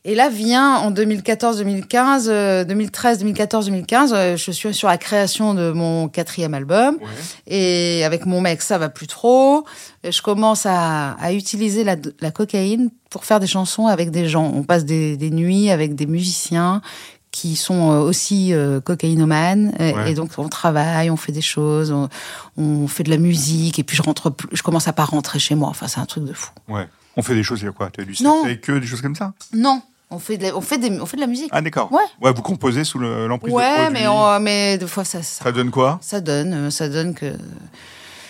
[0.04, 4.98] Et là vient en 2014, 2015, euh, 2013, 2014, 2015, euh, je suis sur la
[4.98, 6.96] création de mon quatrième album.
[6.96, 7.08] Ouais.
[7.48, 9.64] Et avec mon mec, ça va plus trop.
[10.04, 14.52] Je commence à, à utiliser la, la cocaïne pour faire des chansons avec des gens.
[14.56, 16.82] On passe des, des nuits avec des musiciens
[17.30, 19.72] qui sont euh, aussi euh, cocaïnomanes.
[19.80, 20.12] Et, Ouais.
[20.12, 22.10] et donc, on travaille, on fait des choses, on,
[22.58, 23.78] on fait de la musique.
[23.78, 25.70] Et puis, je rentre, je commence à pas rentrer chez moi.
[25.70, 26.50] Enfin, c'est un truc de fou.
[26.68, 26.88] Ouais.
[27.18, 27.90] On fait des choses, il y a quoi?
[27.94, 28.44] T'as du sexe Non.
[28.46, 29.34] avec eux, des choses comme ça?
[29.54, 31.50] Non, on fait de la, on fait des, on fait de la musique.
[31.52, 31.92] Ah d'accord.
[31.92, 32.00] Ouais.
[32.22, 33.94] Ouais, vous composez sous le- l'emprise de ouais, produits.
[34.02, 37.14] mais, on- mais des fois, ça, ça, Ça donne quoi ça donne, euh, ça donne
[37.14, 37.34] que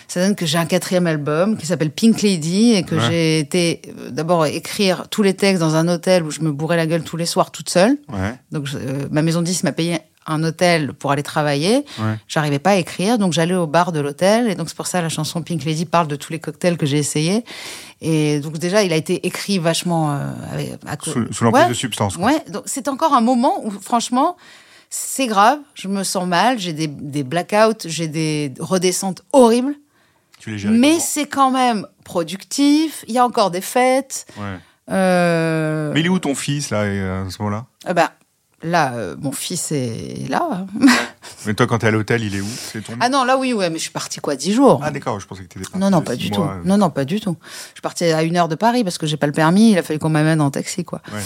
[0.08, 3.00] ça donne que j'ai un quatrième album qui s'appelle Pink Lady et que Ouais.
[3.08, 6.76] j'ai été euh, d'abord écrire tous les textes dans un hôtel où je me bourrais
[6.76, 7.96] la gueule tous les soirs toute seule.
[8.12, 8.34] Ouais.
[8.50, 11.84] Donc je- euh, ma maison 10 m'a payé un hôtel pour aller travailler.
[11.98, 12.14] Ouais.
[12.28, 15.02] J'arrivais pas à écrire, donc j'allais au bar de l'hôtel et donc c'est pour ça
[15.02, 17.44] la chanson Pink Lady parle de tous les cocktails que j'ai essayés.
[18.00, 21.68] Et donc déjà il a été écrit vachement euh, avec, à Sous, sous l'emprise Ouais.
[21.70, 22.16] de substances.
[22.16, 22.26] quoi.
[22.26, 24.36] Ouais, donc c'est encore un moment où franchement
[24.90, 29.74] c'est grave, je me sens mal, j'ai des, des blackouts, j'ai des redescentes horribles,
[30.38, 34.26] Tu les gères mais c'est quand même productif, il y a encore des fêtes.
[34.36, 34.58] Ouais.
[34.90, 37.64] Euh, Mais il est où ton fils là euh, à ce moment-là?
[37.88, 38.12] Euh, bah,
[38.62, 40.66] là, euh, mon fils est là.
[41.46, 42.94] Mais toi, quand t'es à l'hôtel, il est où ton.
[43.00, 44.80] ah non, là oui, ouais, mais je suis partie quoi, dix jours.
[44.82, 45.78] Ah, d'accord, je pensais que t'étais parti.
[45.78, 46.58] non, non, pas du mois.
[46.62, 46.68] tout.
[46.68, 47.36] Non, non, pas du tout.
[47.42, 49.72] Je suis partie à une heure de Paris parce que j'ai pas le permis.
[49.72, 51.00] Il a fallu qu'on m'amène en taxi, quoi.
[51.12, 51.20] Ouais.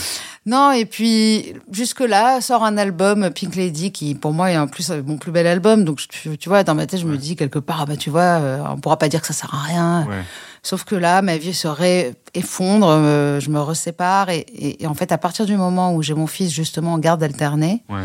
[0.46, 4.68] Non, et puis jusque là sort un album Pink Lady qui pour moi est en
[4.68, 5.84] plus euh, mon plus bel album.
[5.84, 8.10] Donc tu, tu vois, dans ma tête, je me dis quelque part, ah bah tu
[8.10, 10.06] vois, euh, on pourra pas dire que ça sert à rien.
[10.08, 10.22] Ouais.
[10.66, 14.94] Sauf que là, ma vie se réeffondre, euh, je me resépare et, et- et en
[14.94, 18.00] fait, à partir du moment où j'ai mon fils justement en garde alternée, Ouais.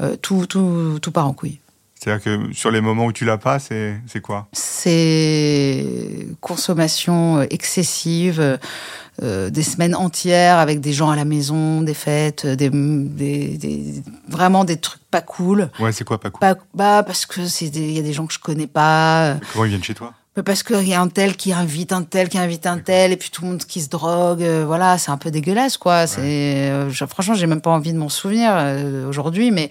[0.00, 1.58] euh, tout, tout, tout part en couille.
[1.96, 4.46] C'est-à-dire que sur les moments où tu l'as pas, c'est c'est quoi?
[4.52, 8.58] C'est consommation euh, excessive,
[9.22, 14.02] euh, des semaines entières avec des gens à la maison, des fêtes, des, des, des-
[14.28, 15.68] vraiment des trucs pas cool.
[15.80, 16.40] Ouais, c'est quoi pas cool?
[16.40, 19.36] Pas, bah parce que c'est il y a des gens que je connais pas.
[19.52, 20.12] Comment ils viennent chez toi?
[20.42, 23.16] Parce qu'il y a un tel qui invite un tel qui invite un tel et
[23.16, 24.42] puis tout le monde qui se drogue.
[24.42, 26.06] euh, voilà, c'est un peu dégueulasse quoi.
[26.06, 26.20] C'est
[26.70, 29.70] euh, je- franchement, j'ai même pas envie de m'en souvenir euh, aujourd'hui, mais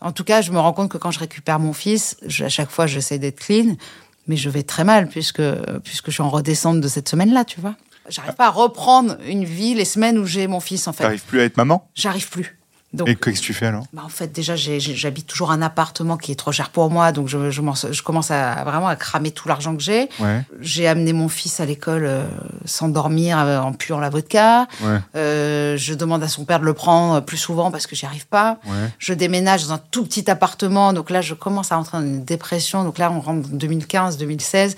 [0.00, 2.48] en tout cas, je me rends compte que quand je récupère mon fils, je- à
[2.48, 3.76] chaque fois, j'essaie d'être clean,
[4.26, 5.42] mais je vais très mal puisque
[5.84, 7.76] puisque je suis en redescente de cette semaine-là, tu vois.
[8.08, 11.04] J'arrive pas à reprendre une vie les semaines où j'ai mon fils en fait.
[11.04, 11.88] T'arrives plus à être maman?
[11.94, 12.58] J'arrive plus.
[12.94, 13.84] Donc, Et qu'est-ce que tu fais alors?
[13.92, 17.28] bah, en fait, déjà, j'habite toujours un appartement qui est trop cher pour moi, donc
[17.28, 20.08] je, je, m'en- je commence à vraiment à cramer tout l'argent que j'ai.
[20.20, 22.24] Ouais, J'ai amené mon fils à l'école euh,
[22.64, 24.68] sans dormir, euh, en puant la vodka.
[24.82, 28.06] ouais, Euh, je demande à son père de le prendre plus souvent parce que j'y
[28.06, 28.58] arrive pas.
[28.66, 28.90] ouais.
[28.98, 32.24] Je déménage dans un tout petit appartement, donc là, je commence à rentrer dans une
[32.24, 32.84] dépression.
[32.84, 34.76] Donc là, on rentre en 2015, 2016,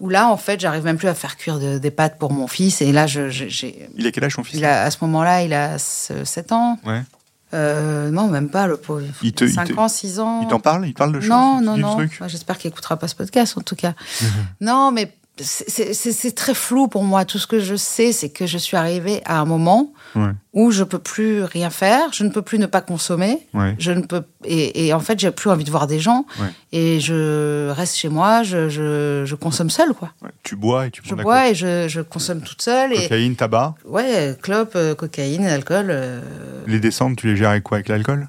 [0.00, 2.46] où là, en fait, j'arrive même plus à faire cuire de- des pâtes pour mon
[2.48, 2.82] fils.
[2.82, 4.56] Et là, j'ai, Il a quel âge ton fils?
[4.58, 6.78] Il a, à ce moment-là, il a 7 ans.
[6.84, 7.02] Ouais.
[7.54, 9.02] Euh, non, même pas, le pauvre.
[9.22, 10.40] Il te- il 5 te- ans, 6 ans.
[10.42, 11.98] Il t'en parle Il parle de choses Non, Il non, non.
[12.26, 13.94] J'espère qu'il écoutera pas ce podcast, en tout cas.
[14.60, 17.24] Non, mais c'est très flou pour moi.
[17.24, 20.70] Tout ce que je sais, c'est que je suis arrivée à un moment Ouais, où
[20.70, 24.00] je peux plus rien faire, je ne peux plus ne pas consommer, ouais, je ne
[24.02, 26.46] peux et, et en fait j'ai plus envie de voir des gens Ouais.
[26.72, 30.10] et je reste chez moi, je, je, je consomme seule quoi.
[30.44, 32.92] Tu bois et tu Je prends de la bois et je, je consomme toute seule
[32.92, 33.74] et cocaïne, tabac.
[33.86, 35.86] ouais clope, euh, cocaïne, alcool.
[35.90, 36.20] euh,
[36.66, 38.28] Les descentes, tu les gères avec quoi Avec l'alcool?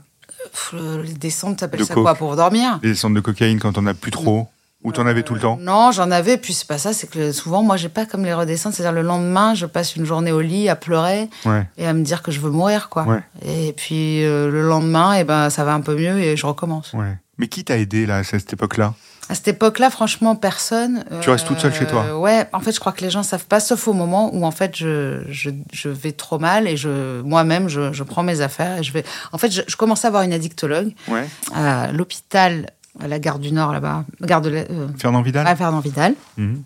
[1.04, 2.04] les descentes, t'appelles De ça coke.
[2.04, 2.80] quoi pour dormir?
[2.84, 4.48] Les descentes de cocaïne quand on a plus trop
[4.86, 7.32] Ou t'en avais tout le temps Non, j'en avais, puis c'est pas ça, c'est que
[7.32, 10.42] souvent moi j'ai pas comme les redescentes, c'est-à-dire le lendemain je passe une journée au
[10.42, 13.04] lit à pleurer Ouais, et à me dire que je veux mourir quoi.
[13.04, 13.20] Ouais.
[13.44, 16.94] Et puis euh, le lendemain, et ben ça va un peu mieux et je recommence.
[16.94, 17.18] ouais.
[17.38, 18.94] Mais qui t'a aidé là, à cette époque-là?
[19.28, 21.04] À cette époque-là, franchement, personne.
[21.20, 22.18] Tu restes toute seule chez toi?
[22.20, 24.52] Ouais, en fait, je crois que les gens savent pas, sauf au moment où en
[24.52, 28.78] fait je, je, je vais trop mal et je moi-même je, je prends mes affaires
[28.78, 29.04] et je vais.
[29.34, 31.28] En fait, je, je commence à avoir une addictologue Ouais.
[31.56, 32.68] à l'hôpital
[33.00, 36.16] à la gare du Nord là-bas, gare de la- euh, Fernand Vidal à Fernand Vidal.
[36.38, 36.62] Mhm.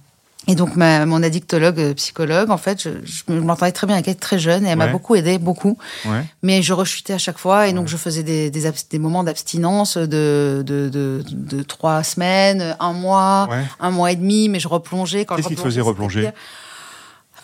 [0.48, 3.86] Et donc, ma, mon addictologue, euh, psychologue, en fait, je, je me- je m'entendais très
[3.86, 5.78] bien avec elle, très jeune, et elle m'a beaucoup aidée, beaucoup.
[6.06, 6.24] Ouais.
[6.44, 10.64] Mais je rechutais à chaque fois, et donc je faisais des, des, moments d'abstinence de,
[10.66, 13.48] de, de, de trois semaines, un mois,
[13.80, 15.26] un mois et demi, mais je replongeais.
[15.26, 16.32] quand je Qu'est-ce qui te faisait replonger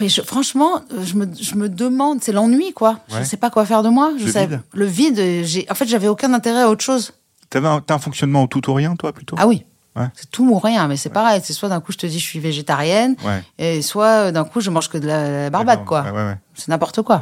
[0.02, 3.00] mais je- franchement, je me, je me demande, c'est l'ennui, quoi.
[3.10, 3.24] Je Ouais.
[3.24, 4.12] sais pas quoi faire de moi.
[4.19, 4.62] Je Le sais, vide.
[4.74, 5.21] le vide.
[5.43, 7.13] j'ai- En fait, j'avais aucun intérêt à autre chose.
[7.49, 9.36] T'avais un, t'as un fonctionnement au tout ou rien, toi, plutôt?
[9.39, 9.65] Ah oui.
[9.95, 10.08] Ouais.
[10.13, 11.39] C'est tout ou rien, mais c'est pareil.
[11.43, 13.41] C'est soit d'un coup je te dis je suis végétarienne, Ouais.
[13.58, 16.05] et soit euh, d'un coup je mange que de la, la barbade, quoi.
[16.53, 17.21] C'est n'importe quoi.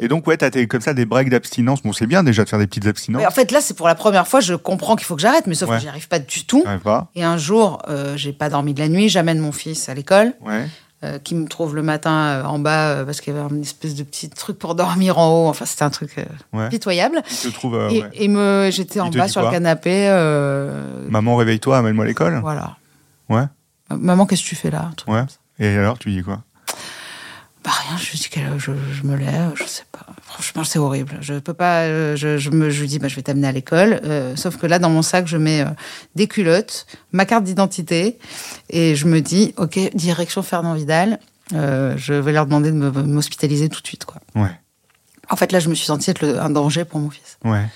[0.00, 1.82] Et donc, ouais, t'as tes- comme ça des breaks d'abstinence.
[1.82, 3.20] Bon, c'est bien déjà de faire des petites abstinences.
[3.20, 5.48] Mais en fait, là, c'est pour la première fois, je comprends qu'il faut que j'arrête,
[5.48, 5.76] mais sauf Ouais.
[5.76, 6.62] que j'y arrive pas du tout.
[6.84, 9.94] Pas Et un jour, euh, j'ai pas dormi de la nuit, j'amène mon fils à
[9.94, 10.68] l'école, Ouais.
[11.04, 13.62] Euh, qui me trouve le matin euh, en bas euh, parce qu'il y avait une
[13.62, 15.48] espèce de petit truc pour dormir en haut.
[15.48, 16.16] Enfin, c'était un truc
[16.52, 16.68] Ouais.
[16.68, 17.22] pitoyable.
[17.22, 18.10] Te et, ouais.
[18.14, 20.08] et me, j'étais en bas sur le canapé.
[21.08, 22.38] Maman, réveille-toi, amène-moi à l'école.
[22.42, 22.76] Voilà.
[23.28, 23.44] Ouais.
[23.90, 25.22] Maman, qu'est-ce que tu fais là Ouais.
[25.60, 26.40] Et alors, tu dis quoi?
[27.64, 30.06] Bah rien, je lui dis que je, je me lève, je sais pas.
[30.22, 31.18] Franchement, c'est horrible.
[31.20, 31.80] Je peux pas.
[31.82, 34.00] euh, Je, je me, je lui dis, bah, je vais t'amener à l'école.
[34.04, 35.66] Euh, sauf que là, dans mon sac, je mets euh,
[36.14, 38.18] des culottes, ma carte d'identité,
[38.70, 41.18] et je me dis, ok, direction Fernand Vidal.
[41.54, 44.20] euh, je vais leur demander de m'hospitaliser tout de suite, quoi.
[44.36, 44.50] Ouais.
[45.30, 47.38] En fait, là, je me suis sentie être le- un danger pour mon fils.
[47.44, 47.66] Ouais.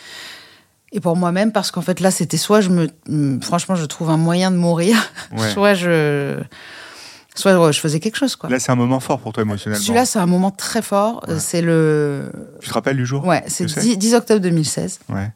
[0.92, 3.40] Et pour moi-même, parce qu'en fait, là, c'était soit je me.
[3.40, 4.96] Franchement, je trouve un moyen de mourir,
[5.36, 5.50] Ouais.
[5.52, 6.38] soit je.
[7.34, 8.50] Soit je faisais quelque chose, quoi.
[8.50, 9.82] Là, c'est un moment fort pour toi émotionnellement.
[9.82, 11.24] Celui-là, c'est un moment très fort.
[11.38, 12.30] C'est le.
[12.60, 13.26] Tu te rappelles du jour?
[13.26, 15.00] Ouais, c'est Tu sais 10, 10 octobre 2016.
[15.08, 15.32] Ouais.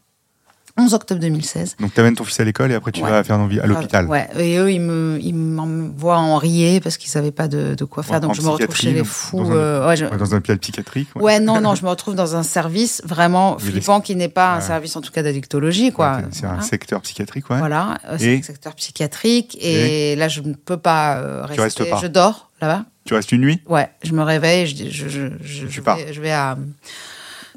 [0.78, 1.76] 11 octobre 2016.
[1.80, 3.10] Donc, t'amènes ton fils à l'école et après, tu Ouais.
[3.10, 4.06] vas à Fernand Vidal, à l'hôpital.
[4.06, 7.84] Ouais, et eux, ils me, ils m'envoient en rier parce qu'ils savaient pas de, de
[7.84, 8.20] quoi faire.
[8.20, 9.38] Donc je me retrouve chez les fous.
[9.38, 11.08] dans un- euh, ouais, je- Ouais, Dans un hôpital psychiatrique.
[11.14, 11.40] ouais.
[11.40, 14.96] non, non, je me retrouve dans un service vraiment flippant qui n'est pas un service,
[14.96, 16.20] en tout cas, d'addictologie, quoi.
[16.30, 16.62] C'est un Voilà.
[16.62, 17.58] secteur psychiatrique, ouais.
[17.58, 19.56] Voilà, euh, c'est un secteur psychiatrique.
[19.60, 21.62] Et, là, je ne peux pas euh, rester.
[21.62, 22.00] restes pas.
[22.02, 22.84] Je dors là-bas.
[23.04, 23.60] Tu restes une nuit?
[23.68, 26.56] Ouais, je me réveille, je, je, je, je, Tu vais, à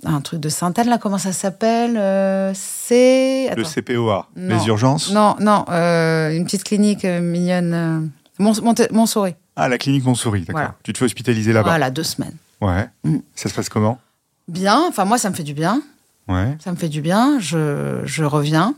[0.06, 3.50] un truc de Sainte-Anne, là, comment ça s'appelle Euh, C'est.
[3.56, 3.64] Le.
[3.64, 4.58] CPOA, Non.
[4.58, 5.12] les urgences?
[5.12, 7.74] Non, non, euh, une petite clinique euh, mignonne.
[7.74, 8.00] Euh,
[8.40, 9.36] Mont- Monte- Montsouris.
[9.56, 10.54] Ah, la clinique Montsouris, d'accord.
[10.54, 10.76] Voilà.
[10.84, 11.70] Tu te fais hospitaliser là-bas?
[11.70, 12.36] Voilà, deux semaines.
[12.62, 12.88] Ouais.
[13.04, 13.18] Mm.
[13.36, 14.00] Ça se passe comment?
[14.48, 15.82] Bien, enfin, moi, ça me fait du bien.
[16.28, 16.56] Ouais.
[16.64, 17.38] Ça me fait du bien.
[17.40, 18.76] Je, je reviens.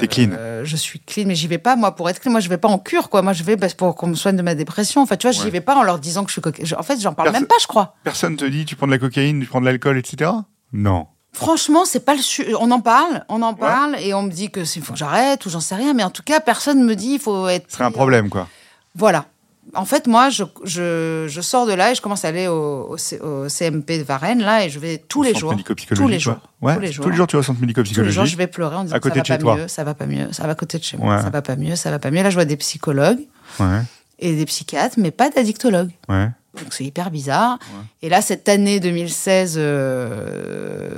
[0.00, 0.30] T'es clean.
[0.32, 2.30] Euh, je suis clean, mais j'y vais pas, moi, pour être clean.
[2.32, 3.22] Moi, je vais pas en cure, quoi.
[3.22, 5.02] Moi, je vais parce- pour qu'on me soigne de ma dépression.
[5.02, 5.42] Enfin, tu vois, Ouais.
[5.44, 6.64] j'y vais pas en leur disant que je suis coquine.
[6.78, 7.94] En fait, j'en parle Perso- même pas, je crois.
[8.04, 10.30] Personne te dit, tu prends de la cocaïne, tu prends de l'alcool, etc.
[10.72, 11.06] Non.
[11.32, 14.50] Franchement, c'est pas le su- on en parle, on en parle et on me dit
[14.50, 16.94] que il faut que j'arrête ou j'en sais rien, mais en tout cas, personne me
[16.96, 17.66] dit il faut être.
[17.68, 18.48] Ce serait un problème, quoi.
[18.94, 19.26] Voilà.
[19.74, 22.86] En fait, moi, je, je, je sors de là et je commence à aller au,
[22.90, 25.50] au C- au CMP de Varennes, là, et je vais tous Au les jours.
[25.50, 26.36] médico-psychologique, Tous les jours.
[26.62, 26.74] Ouais.
[26.74, 27.04] Tous les jours.
[27.04, 28.14] Tous les jours, tu vas au centre Tous les médico-psychologique.
[28.14, 29.56] jours, je vais pleurer en disant À côté ça va de chez pas toi.
[29.56, 31.22] mieux, ça va pas mieux, ça va à côté de chez moi, Ouais.
[31.22, 32.22] ça va pas mieux, ça va pas mieux.
[32.22, 33.20] Là, je vois des psychologues
[33.60, 33.80] Ouais.
[34.20, 35.90] et des psychiatres, mais pas d'addictologues.
[36.08, 36.28] Ouais.
[36.58, 37.58] Donc c'est hyper bizarre.
[38.00, 40.88] Et là, cette année 2016 euh,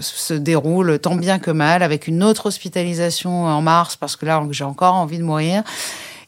[0.00, 4.40] se déroule tant bien que mal avec une autre hospitalisation en mars parce que là,
[4.50, 5.62] j'ai encore envie de mourir.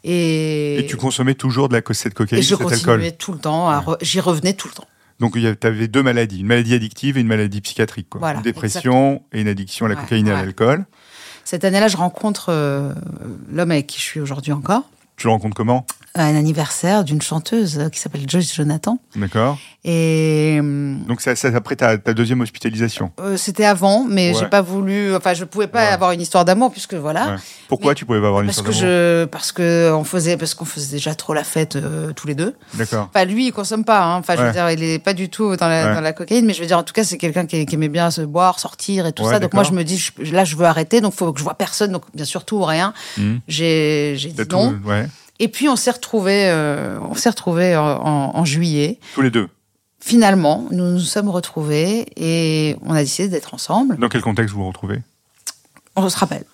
[0.05, 3.33] Et, Et tu consommais toujours de la, cette cocaïne, et je cet continuais alcool tout
[3.33, 3.71] le temps.
[3.71, 4.87] re- J'y revenais tout le temps.
[5.19, 8.09] Donc tu avais deux maladies, une maladie addictive et une maladie psychiatrique.
[8.09, 8.21] Quoi.
[8.21, 10.87] Voilà, une dépression et une addiction à la Ouais, cocaïne et à l'alcool.
[11.45, 12.95] Cette année-là, je rencontre euh,
[13.51, 14.85] l'homme avec qui je suis aujourd'hui encore,
[15.17, 15.85] Tu le rencontres comment?
[16.15, 18.99] À un anniversaire d'une chanteuse qui s'appelle Joyce Jonathan.
[19.15, 19.59] D'accord.
[19.85, 20.59] Et
[21.09, 23.13] Donc ça, ça après ta, ta deuxième hospitalisation.
[23.21, 24.37] euh, c'était avant, mais Ouais.
[24.41, 25.15] j'ai pas voulu.
[25.15, 25.87] Enfin, je pouvais pas Ouais.
[25.93, 27.27] avoir une histoire d'amour puisque voilà.
[27.31, 27.37] Ouais.
[27.69, 30.05] Pourquoi Mais- tu pouvais pas avoir une Parce histoire que d'amour je, parce que on
[30.05, 32.55] faisait, parce qu'on faisait déjà trop la fête euh, tous les deux.
[32.75, 33.09] D'accord.
[33.15, 34.03] Enfin, lui, il consomme pas.
[34.03, 34.17] Hein.
[34.19, 35.95] Enfin, je veux dire, il est pas du tout dans la, Ouais.
[35.95, 37.89] dans la cocaïne, mais je veux dire, en tout cas, c'est quelqu'un qui, qui aimait
[37.89, 39.39] bien se boire, sortir et tout ça.
[39.39, 41.55] Donc moi, je me dis, je- là, je veux arrêter, donc faut que je vois
[41.55, 41.93] personne.
[41.93, 42.93] Donc bien sûr, tout ou rien.
[43.17, 43.41] Mhm.
[43.49, 44.75] J'ai, dit tout- non.
[45.43, 49.01] Et puis on s'est retrouvés, euh, on s'est retrouvés en, en- en juillet.
[49.15, 49.49] Tous les deux.
[49.99, 53.97] Finalement, nous nous sommes retrouvés et on a décidé d'être ensemble.
[53.99, 55.01] Dans quel contexte vous vous retrouvez?
[55.97, 56.45] On se rappelle,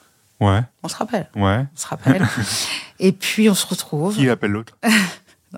[0.41, 0.61] Ouais.
[0.83, 1.65] on se rappelle, Ouais.
[1.75, 2.27] on se rappelle.
[3.01, 4.15] et puis on se retrouve.
[4.17, 4.77] Qui appelle l'autre?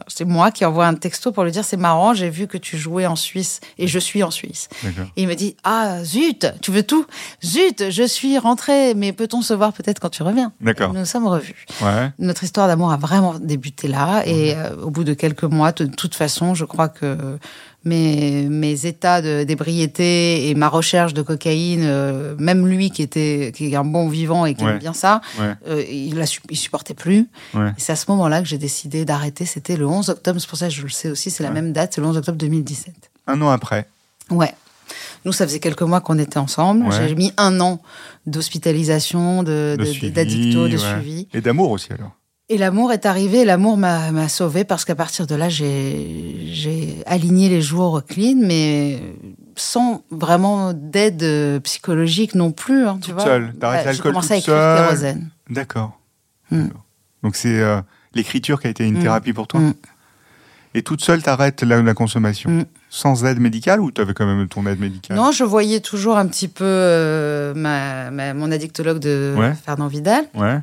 [0.07, 2.77] C'est moi qui envoie un texto pour lui dire c'est marrant, j'ai vu que tu
[2.77, 4.69] jouais en Suisse et je suis en Suisse.
[5.17, 7.07] Et il me dit ah zut, tu veux tout?
[7.45, 10.53] Zut, je suis rentrée, mais peut-on se voir peut-être quand tu reviens?
[10.61, 10.93] D'accord.
[10.93, 11.67] Nous nous sommes revus.
[11.81, 12.11] Ouais.
[12.19, 15.87] Notre histoire d'amour a vraiment débuté là et euh, au bout de quelques mois, de
[15.87, 17.39] toute façon, je crois que
[17.89, 23.53] mes, mes états de d'ébriété et ma recherche de cocaïne, euh, même lui qui était
[23.55, 24.73] qui est un bon vivant et qui Ouais.
[24.73, 25.55] aime bien ça, Ouais.
[25.69, 27.29] euh, il, a, su- il supportait plus.
[27.55, 27.69] Ouais.
[27.71, 29.45] Et c'est à ce moment-là que j'ai décidé d'arrêter.
[29.47, 31.73] C'était le 11 octobre, c'est pour ça que je le sais aussi, c'est la même
[31.73, 32.95] date, c'est le 11 octobre 2017.
[33.27, 33.87] Un an après.
[34.31, 34.53] Ouais.
[35.25, 36.87] Nous, ça faisait quelques mois qu'on était ensemble.
[36.93, 37.81] J'ai mis un an
[38.27, 40.79] d'hospitalisation, de, De de- suivi, d'addicto, de ouais.
[40.79, 41.29] suivi.
[41.35, 42.13] Et d'amour aussi alors.
[42.51, 46.97] Et l'amour est arrivé, l'amour m'a, m'a sauvée parce qu'à partir de là, j'ai, j'ai
[47.05, 48.99] aligné les jours clean, mais
[49.55, 52.87] sans vraiment d'aide euh, psychologique non plus.
[52.87, 53.25] Hein, tu Toute vois.
[53.25, 53.53] seule.
[53.61, 54.87] T'arrêtes l'alcool J'ai commencé toute à écrire seule.
[54.87, 55.31] Kérosène.
[55.51, 56.01] D'accord.
[56.51, 56.63] Hmm.
[56.63, 56.85] D'accord.
[57.23, 57.83] Donc c'est euh,
[58.15, 59.03] l'écriture qui a été une Mm.
[59.03, 59.61] thérapie pour toi.
[59.61, 59.75] Mm.
[60.75, 62.49] Et toute seule, t'arrêtes la, la consommation.
[62.49, 62.65] Mm.
[62.89, 65.19] Sans aide médicale ou t'avais quand même ton aide médicale?
[65.19, 69.53] Non, je voyais toujours un petit peu euh, ma, ma- mon addictologue de Ouais.
[69.67, 70.25] Fernand Vidal.
[70.35, 70.61] Ouais.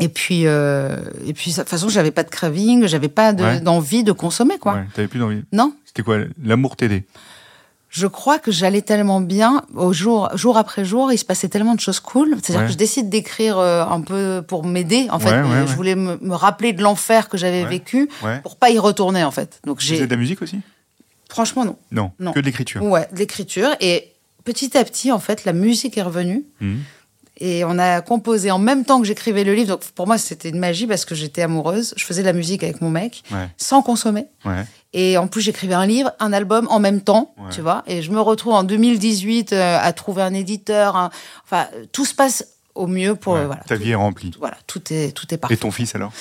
[0.00, 3.42] Et puis, euh, et puis, de toute façon, j'avais pas de craving, j'avais pas de-
[3.44, 3.60] Ouais.
[3.60, 4.74] d'envie de consommer, quoi.
[4.74, 4.86] Ouais.
[4.94, 5.42] T'avais plus d'envie.
[5.52, 7.04] Non, C'était quoi L'amour t'aidait?
[7.92, 11.74] je crois que j'allais tellement bien, au jour, jour après jour, il se passait tellement
[11.74, 12.36] de choses cool.
[12.40, 12.66] C'est-à-dire Ouais.
[12.68, 15.30] que je décide d'écrire euh, un peu pour m'aider, en fait.
[15.66, 18.08] Je voulais me, me rappeler de l'enfer que j'avais vécu
[18.44, 19.60] pour pas y retourner, en fait.
[19.66, 20.60] Donc Tu j'ai, faisais de la musique aussi?
[21.28, 21.76] Franchement, non.
[21.90, 22.12] Non.
[22.20, 22.32] Non.
[22.32, 22.82] Que de l'écriture.
[22.82, 23.70] Ouais, de l'écriture.
[23.80, 24.12] Et
[24.44, 26.44] petit à petit, en fait, la musique est revenue.
[26.60, 26.78] Mhm.
[27.40, 29.68] Et on a composé en même temps que j'écrivais le livre.
[29.70, 31.94] Donc pour moi, c'était une magie parce que j'étais amoureuse.
[31.96, 33.48] Je faisais de la musique avec mon mec Ouais.
[33.56, 34.26] sans consommer.
[34.44, 34.64] Ouais.
[34.92, 37.44] Et en plus, j'écrivais un livre, un album en même temps, Ouais.
[37.50, 37.82] tu vois.
[37.86, 40.96] Et je me retrouve en 2018 euh, à trouver un éditeur.
[40.96, 41.10] un-
[41.44, 43.62] Enfin, tout se passe au mieux pour euh, voilà.
[43.66, 44.32] Ta tout, vie est remplie.
[44.38, 45.54] voilà, tout est tout est parfait.
[45.54, 46.12] Et ton fils alors?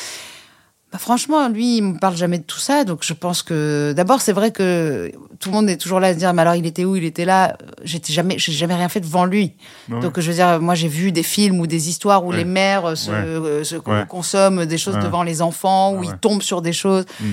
[0.92, 4.22] Bah, franchement, lui, il me parle jamais de tout ça, donc je pense que d'abord,
[4.22, 6.66] c'est vrai que tout le monde est toujours là à se dire, mais alors il
[6.66, 7.56] était où, il était là?
[7.84, 9.54] J'étais jamais, j'ai jamais rien fait devant lui.
[9.90, 10.00] Ouais.
[10.00, 12.38] Donc je veux dire, moi j'ai vu des films ou des histoires où Ouais.
[12.38, 13.18] les mères se, Ouais.
[13.18, 13.76] euh, se
[14.06, 17.06] consomment des choses devant les enfants, où ils tombent sur des choses.
[17.22, 17.26] Mm.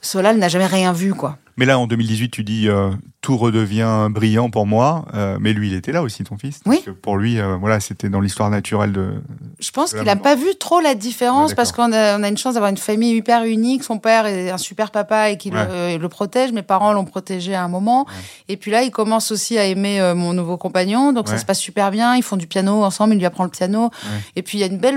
[0.00, 1.38] Solal n'a jamais rien vu, quoi.
[1.56, 2.90] Mais là, en 2018, tu dis euh,
[3.20, 5.04] tout redevient brillant pour moi.
[5.14, 6.60] euh, mais lui, il était là aussi, ton fils.
[6.66, 6.76] Oui.
[6.76, 9.22] Parce que pour lui, euh, voilà, c'était dans l'histoire naturelle de.
[9.60, 12.28] Je pense qu'il n'a pas vu trop la différence Ouais, parce qu'on a, on a
[12.28, 13.84] une chance d'avoir une famille hyper unique.
[13.84, 15.94] Son père est un super papa et qui Ouais.
[15.96, 16.50] le, le protège.
[16.52, 18.04] Mes parents l'ont protégé à un moment.
[18.06, 18.12] Ouais.
[18.48, 21.12] Et puis là, il commence aussi à aimer mon nouveau compagnon.
[21.12, 22.16] Donc ça se passe super bien.
[22.16, 23.14] Ils font du piano ensemble.
[23.14, 23.90] Il lui apprend le piano.
[24.34, 24.96] Et puis il y a une belle,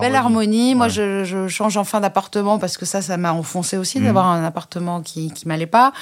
[0.00, 0.74] belle Harmonie.
[0.74, 4.44] Moi, je, je change enfin d'appartement parce que ça, ça m'a enfoncé aussi d'avoir un
[4.44, 5.92] appartement qui, qui m'allait pas.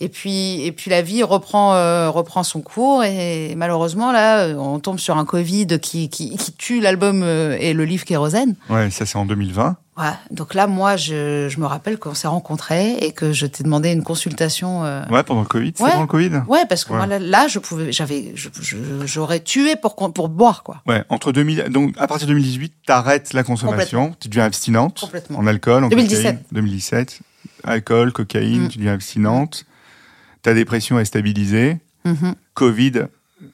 [0.00, 4.54] Et puis, et puis la vie reprend, euh, reprend son cours et malheureusement là, euh,
[4.56, 8.56] on tombe sur un Covid qui, qui, qui tue l'album euh, et le livre Kérosène.
[8.68, 9.76] Ouais, ça c'est en 2020.
[9.96, 10.04] Ouais.
[10.32, 13.92] Donc là, moi, je, je me rappelle qu'on s'est rencontrés et que je t'ai demandé
[13.92, 14.84] une consultation.
[14.84, 15.72] euh, Ouais, pendant le Covid.
[15.78, 15.90] Ouais.
[15.90, 16.96] pendant le Covid Ouais, parce que Ouais.
[16.98, 18.34] moi là, là, je pouvais, j'avais,
[19.04, 20.82] j'aurais tué pour pour boire quoi.
[20.88, 25.38] Ouais, entre 2000, donc à partir de 2018, t'arrêtes la consommation, tu deviens abstinente Complètement.
[25.38, 26.22] en alcool, en 2017.
[26.24, 26.38] cocaïne.
[26.52, 27.20] 2017.
[27.64, 28.68] Alcool, cocaïne, Mm.
[28.68, 29.64] tu deviens abstinente.
[30.42, 31.78] Ta dépression est stabilisée.
[32.04, 32.34] Mhm.
[32.54, 32.92] Covid,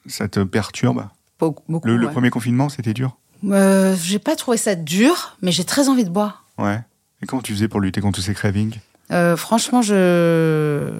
[0.07, 1.07] ça te perturbe?
[1.39, 1.63] Beaucoup.
[1.87, 2.11] Le, le ouais.
[2.11, 3.17] premier confinement, c'était dur?
[3.45, 6.45] Euh, j'ai pas trouvé ça dur, mais j'ai très envie de boire.
[6.59, 6.79] Ouais.
[7.23, 8.75] Et comment tu faisais pour lutter contre tous ces cravings
[9.11, 10.91] Euh, franchement, je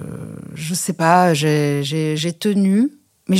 [0.55, 2.89] je sais pas, j'ai tenu,
[3.27, 3.37] mais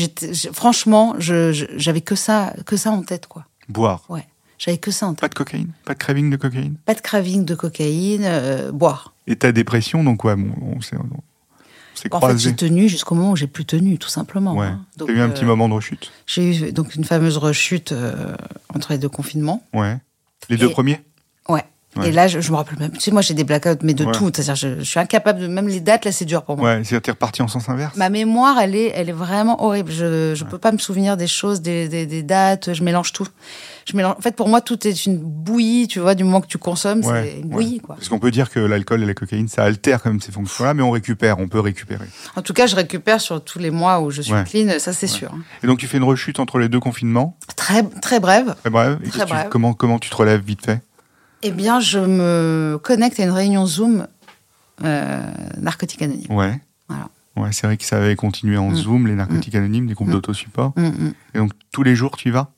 [0.54, 3.46] franchement, je je- j'avais que ça que ça en tête quoi.
[3.70, 4.04] Boire.
[4.10, 4.26] Ouais,
[4.63, 5.21] j'avais que ça en tête.
[5.21, 9.13] Pas de cocaïne Pas de craving de cocaïne Pas de craving de cocaïne, euh, boire.
[9.26, 11.02] Et ta dépression, donc ouais, bon, on s'est, En
[11.95, 12.50] fait, croisés.
[12.50, 14.55] j'ai tenu jusqu'au moment où j'ai plus tenu, tout simplement.
[14.55, 14.68] ouais.
[14.68, 14.86] hein.
[14.97, 16.12] Donc, T'as eu un petit euh, moment de rechute.
[16.28, 18.36] J'ai eu donc une fameuse rechute euh,
[18.74, 19.66] entre les deux confinements.
[19.74, 19.97] Ouais.
[20.49, 21.01] Les deux premiers.
[21.98, 22.08] Ouais.
[22.08, 22.92] Et là, je, je me rappelle même.
[22.92, 24.12] Tu sais, moi, j'ai des blackouts, mais de Ouais.
[24.14, 24.32] tout.
[24.34, 25.48] C'est-à-dire, je, je suis incapable de.
[25.48, 26.70] Même les dates, là, c'est dur pour moi.
[26.70, 29.92] Ouais, c'est-à-dire t'es reparti en sens inverse Ma mémoire, elle est, elle est vraiment horrible.
[29.92, 32.74] Je, je peux pas me souvenir des choses, des, des, des dates.
[32.74, 33.28] Je mélange tout.
[33.89, 34.16] Je mélange.
[34.18, 35.88] En fait, pour moi, tout est une bouillie.
[35.89, 37.52] Tu vois, du moment que tu consommes, Ouais, c'est une ouais.
[37.52, 37.96] bouillie, quoi.
[37.96, 40.74] Parce qu'on peut dire que l'alcool et la cocaïne, ça altère quand même ces fonctions-là,
[40.74, 42.06] mais on récupère, on peut récupérer.
[42.38, 44.46] En tout cas, je récupère sur tous les mois où je suis Ouais.
[44.46, 44.80] clean.
[44.80, 45.32] Ça, c'est sûr.
[45.34, 45.39] hein.
[45.62, 48.56] Et donc tu fais une rechute entre les deux confinements, Très, très brève.
[48.62, 48.98] très bref.
[49.04, 49.48] Et Très tu- bref.
[49.50, 50.80] comment, comment tu te relèves vite fait?
[51.44, 54.08] Eh bien, je me connecte à une réunion Zoom
[54.84, 55.22] euh,
[55.60, 56.32] narcotique anonyme.
[56.32, 56.60] Ouais.
[56.88, 57.08] Voilà.
[57.38, 58.76] Ouais, c'est vrai que ça avait continué en Mm.
[58.76, 60.14] Zoom, les narcotiques anonymes, des groupes Mm.
[60.14, 60.74] d'autosupport.
[60.76, 61.14] Mm, mm.
[61.34, 62.52] Et donc tous les jours, tu y vas?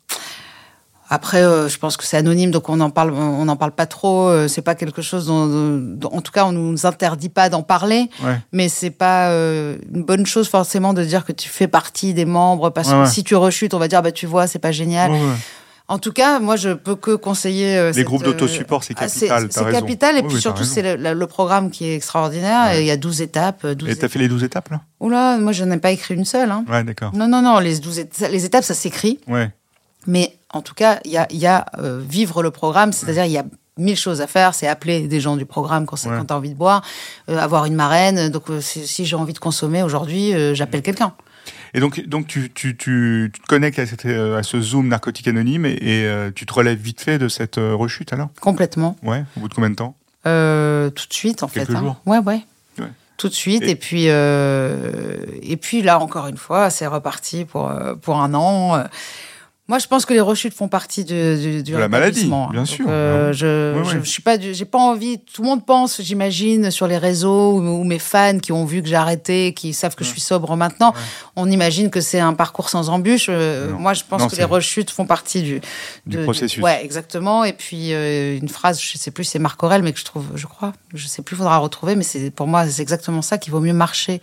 [1.10, 3.86] Après, euh, je pense que c'est anonyme, donc on n'en parle, on n'en parle pas
[3.86, 4.30] trop.
[4.30, 5.46] euh, c'est pas quelque chose dont,
[5.78, 8.10] dont- en tout cas, on nous interdit pas d'en parler.
[8.24, 8.40] Ouais.
[8.52, 12.26] Mais c'est pas euh, une bonne chose forcément de dire que tu fais partie des
[12.26, 13.06] membres, parce Ouais, que ouais.
[13.08, 15.12] si tu rechutes, on va dire bah tu vois, c'est pas génial.
[15.90, 17.78] En tout cas, moi, je peux que conseiller.
[17.78, 20.36] euh, Les cette, groupes euh, d'autosupport, c'est ah, capital, t'as C'est capital, et Oui, puis
[20.36, 22.68] oui, surtout, t'as c'est le, programme qui est extraordinaire.
[22.72, 22.78] Ouais.
[22.80, 23.68] et Il y a 12 étapes.
[23.68, 24.82] 12 Et t'as fait les 12 étapes là?
[25.02, 26.52] Oula, moi, je n'ai pas écrit une seule.
[26.52, 26.64] Hein.
[26.70, 27.14] Ouais, d'accord.
[27.14, 29.20] Non, non, non, les, 12 éta- les étapes, ça s'écrit.
[29.28, 29.52] Ouais.
[30.08, 33.32] Mais en tout cas, il y a, y a euh, vivre le programme, c'est-à-dire il
[33.32, 33.44] y a
[33.78, 34.54] mille choses à faire.
[34.54, 36.18] C'est appeler des gens du programme quand, c'est- Ouais.
[36.18, 36.82] quand tu as envie de boire,
[37.30, 38.30] euh, avoir une marraine.
[38.30, 41.14] Donc, euh, si, si j'ai envie de consommer aujourd'hui, euh, j'appelle quelqu'un.
[41.74, 44.88] Et donc, donc tu, tu, tu, tu te connectes à, cette, euh, à ce Zoom
[44.90, 48.30] narcotique anonyme et, et, euh, tu te relèves vite fait de cette euh, rechute alors?
[48.42, 48.96] Complètement.
[49.02, 49.96] Ouais, au bout de combien de temps?
[50.28, 51.76] Euh, tout de suite, en Quelques fait.
[51.76, 51.80] hein.
[51.82, 52.42] jours Ouais, ouais.
[52.80, 52.88] Ouais.
[53.18, 53.64] Tout de suite.
[53.64, 57.72] Et- Et, puis, euh, et puis là, encore une fois, c'est reparti pour,
[58.02, 58.84] pour un an.
[59.70, 62.50] Moi, je pense que les rechutes font partie du, du, du De la maladie, hein.
[62.52, 62.86] bien Donc, sûr.
[62.90, 65.20] euh, je, je suis pas, du- j'ai pas envie.
[65.20, 68.82] Tout le monde pense, j'imagine, sur les réseaux ou, ou mes fans qui ont vu
[68.82, 70.90] que j'ai arrêté, qui savent que je suis sobre maintenant.
[70.92, 71.00] Ouais.
[71.38, 73.28] On imagine que c'est un parcours sans embûche.
[73.30, 73.72] Euh.
[73.72, 75.62] Moi, je pense Non, que les rechutes font partie du,
[76.06, 76.62] Du de- processus.
[76.62, 77.46] ouais, exactement.
[77.46, 80.26] Et puis euh, une phrase, je sais plus, c'est Marc Aurel, mais que je trouve,
[80.36, 83.54] je crois, je sais plus, faudra retrouver, mais c'est pour moi c'est exactement ça qu'il
[83.54, 84.22] vaut mieux marcher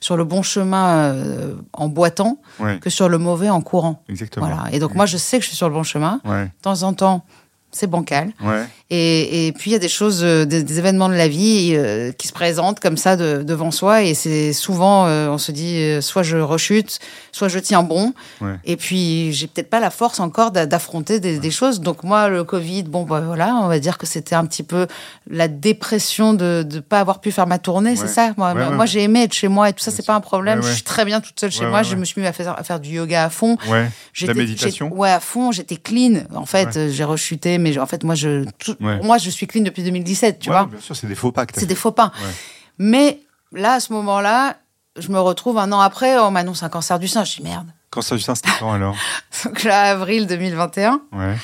[0.00, 2.38] sur le bon chemin euh, en boitant
[2.80, 4.02] que sur le mauvais en courant.
[4.08, 4.46] exactement.
[4.46, 4.64] Voilà.
[4.72, 6.20] Et donc moi je sais que je suis sur le bon chemin.
[6.24, 7.24] Ouais, De temps en temps,
[7.72, 8.32] c'est bancal.
[8.42, 8.64] ouais.
[8.92, 11.74] Et, et puis il y a des choses, euh, des, des événements de la vie
[11.76, 14.02] euh, qui se présentent comme ça de- devant soi.
[14.02, 16.98] Et c'est souvent, euh, on se dit, euh, soit je rechute,
[17.30, 18.12] soit je tiens bon.
[18.40, 18.56] Ouais.
[18.64, 21.80] Et puis j'ai peut-être pas la force encore d'a- d'affronter des, des choses.
[21.80, 24.88] Donc moi, le Covid, bon, bah, voilà, on va dire que c'était un petit peu
[25.30, 27.94] la dépression de ne pas avoir pu faire ma tournée.
[27.94, 28.32] C'est ça?
[28.36, 30.62] Moi, moi j'ai aimé être chez moi et tout ça, c'est pas un problème.
[30.62, 31.84] Je suis très bien toute seule chez moi.
[31.84, 33.56] Je me suis mis à faire, à faire du yoga à fond.
[33.68, 33.88] Ouais.
[34.26, 35.52] La méditation Ouais, à fond.
[35.52, 36.22] J'étais clean.
[36.34, 38.96] En fait, j'ai rechuté, mais en fait, moi, je, tout- Ouais.
[38.96, 40.66] pour moi, je suis clean depuis 2017, tu Ouais, vois.
[40.66, 42.06] Bien sûr, c'est des faux pas C'est des faux pas.
[42.22, 42.30] Ouais.
[42.78, 43.20] Mais
[43.52, 44.56] là, à ce moment-là,
[44.98, 47.24] je me retrouve un an après, on m'annonce un cancer du sein.
[47.24, 47.66] Je dis merde.
[47.90, 48.96] Quand ça, c'était quand alors
[49.44, 51.00] Donc là, avril 2021.
[51.12, 51.36] Ouais.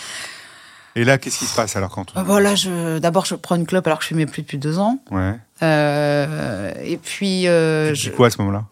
[0.94, 2.20] Et là, qu'est-ce qui se passe alors quand on...
[2.20, 4.56] Euh, Bon, là, je, d'abord, je prends une clope alors que je fumais plus depuis
[4.58, 4.98] deux ans.
[5.10, 5.34] Ouais.
[5.62, 8.64] Euh, et puis, euh, Tu je- dis quoi à ce moment-là?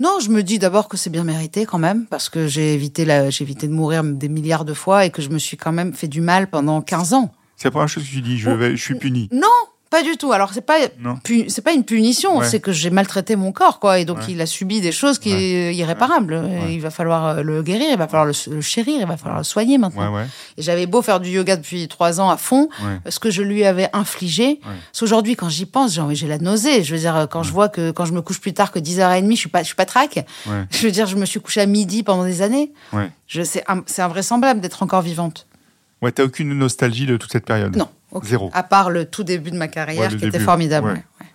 [0.00, 3.04] Non, je me dis d'abord que c'est bien mérité quand même, parce que j'ai évité,
[3.04, 5.72] la, j'ai évité de mourir des milliards de fois et que je me suis quand
[5.72, 7.32] même fait du mal pendant 15 ans.
[7.56, 9.28] C'est la première chose que tu dis, je, vais, je suis puni.
[9.32, 9.48] Non,
[9.90, 10.32] pas du tout.
[10.32, 10.76] Alors c'est pas
[11.48, 12.46] c'est pas une punition, Ouais.
[12.46, 14.24] c'est que j'ai maltraité mon corps quoi et donc Ouais.
[14.30, 15.42] il a subi des choses qui Ouais.
[15.42, 16.34] est irréparable.
[16.34, 16.74] Ouais.
[16.74, 19.38] Il va falloir euh, le guérir, il va falloir le, le chérir, il va falloir
[19.38, 20.18] le soigner maintenant.
[20.56, 23.10] Et j'avais beau faire du yoga depuis trois ans à fond, Ouais.
[23.10, 24.60] ce que je lui avais infligé.
[24.98, 26.82] Qu'aujourd'hui, quand j'y pense, j'ai la nausée.
[26.84, 29.30] Je veux dire, quand je vois que quand je me couche plus tard que 10h30,
[29.32, 30.24] je suis pas, je suis pas traque.
[30.70, 32.72] Je veux dire, je me suis couchée à midi pendant des années.
[33.26, 33.64] Je, c'est
[33.98, 35.46] invraisemblable d'être encore vivante.
[36.02, 37.88] Ouais, t'as aucune nostalgie de toute cette période Non.
[38.12, 38.24] ok.
[38.24, 38.50] Zéro.
[38.54, 40.86] À part le tout début de ma carrière Ouais, qui était formidable.
[40.88, 40.92] Ouais.
[40.94, 41.26] ouais, ouais.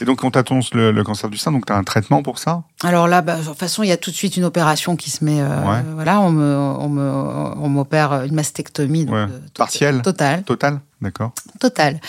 [0.00, 2.64] Et donc, on t'annonce le, le cancer du sein, donc t'as un traitement pour ça?
[2.84, 5.10] Alors là, bah, de toute façon, il y a tout de suite une opération qui
[5.10, 5.40] se met.
[5.40, 5.46] euh.
[5.94, 9.06] Voilà, on me, on me, on m'opère une mastectomie.
[9.06, 9.26] donc, euh,
[9.56, 10.42] Partielle Totale.
[10.42, 11.32] Total D'accord.
[11.60, 12.00] Total.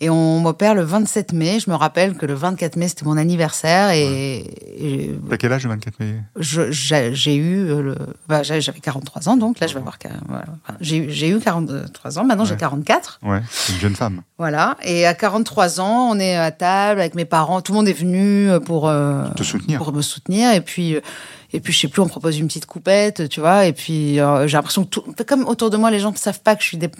[0.00, 1.58] Et on m'opère le 27 mai.
[1.58, 3.90] Je me rappelle que le 24 mai, c'était mon anniversaire.
[3.90, 6.14] Et, T'as quel âge le 24 mai?
[6.38, 7.68] j'ai j'ai eu.
[7.68, 7.96] euh, le,
[8.28, 9.98] bah, j'avais j'avais 43 ans, donc là, je vais avoir.
[10.28, 10.44] voilà.
[10.80, 12.24] J'ai eu- j'ai eu 43 ans.
[12.24, 12.58] Maintenant, j'ai Ouais.
[12.58, 13.18] 44.
[13.24, 14.22] Ouais, c'est une jeune femme.
[14.38, 14.76] Voilà.
[14.84, 17.60] Et à 43 ans, on est à table avec mes parents.
[17.60, 18.88] Tout le monde est venu pour.
[18.88, 19.78] euh, Te soutenir.
[19.78, 21.00] pour me soutenir et puis euh,
[21.52, 23.66] et puis je sais plus on propose une petite coupette tu vois.
[23.66, 26.40] Et puis euh, j'ai l'impression que tout comme autour de moi les gens ne savent
[26.40, 26.90] pas que je suis dé-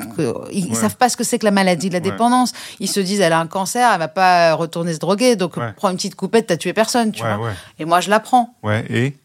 [0.52, 0.74] ils Ouais.
[0.74, 2.10] savent pas ce que c'est que la maladie de la Ouais.
[2.10, 2.52] dépendance.
[2.80, 5.36] Ils se disent elle a un cancer elle va pas retourner se droguer.
[5.36, 5.72] Donc Ouais.
[5.76, 7.50] prends une petite coupette t'as tué personne tu vois.
[7.78, 8.54] et moi je la prends.
[8.62, 9.16] Ouais, et?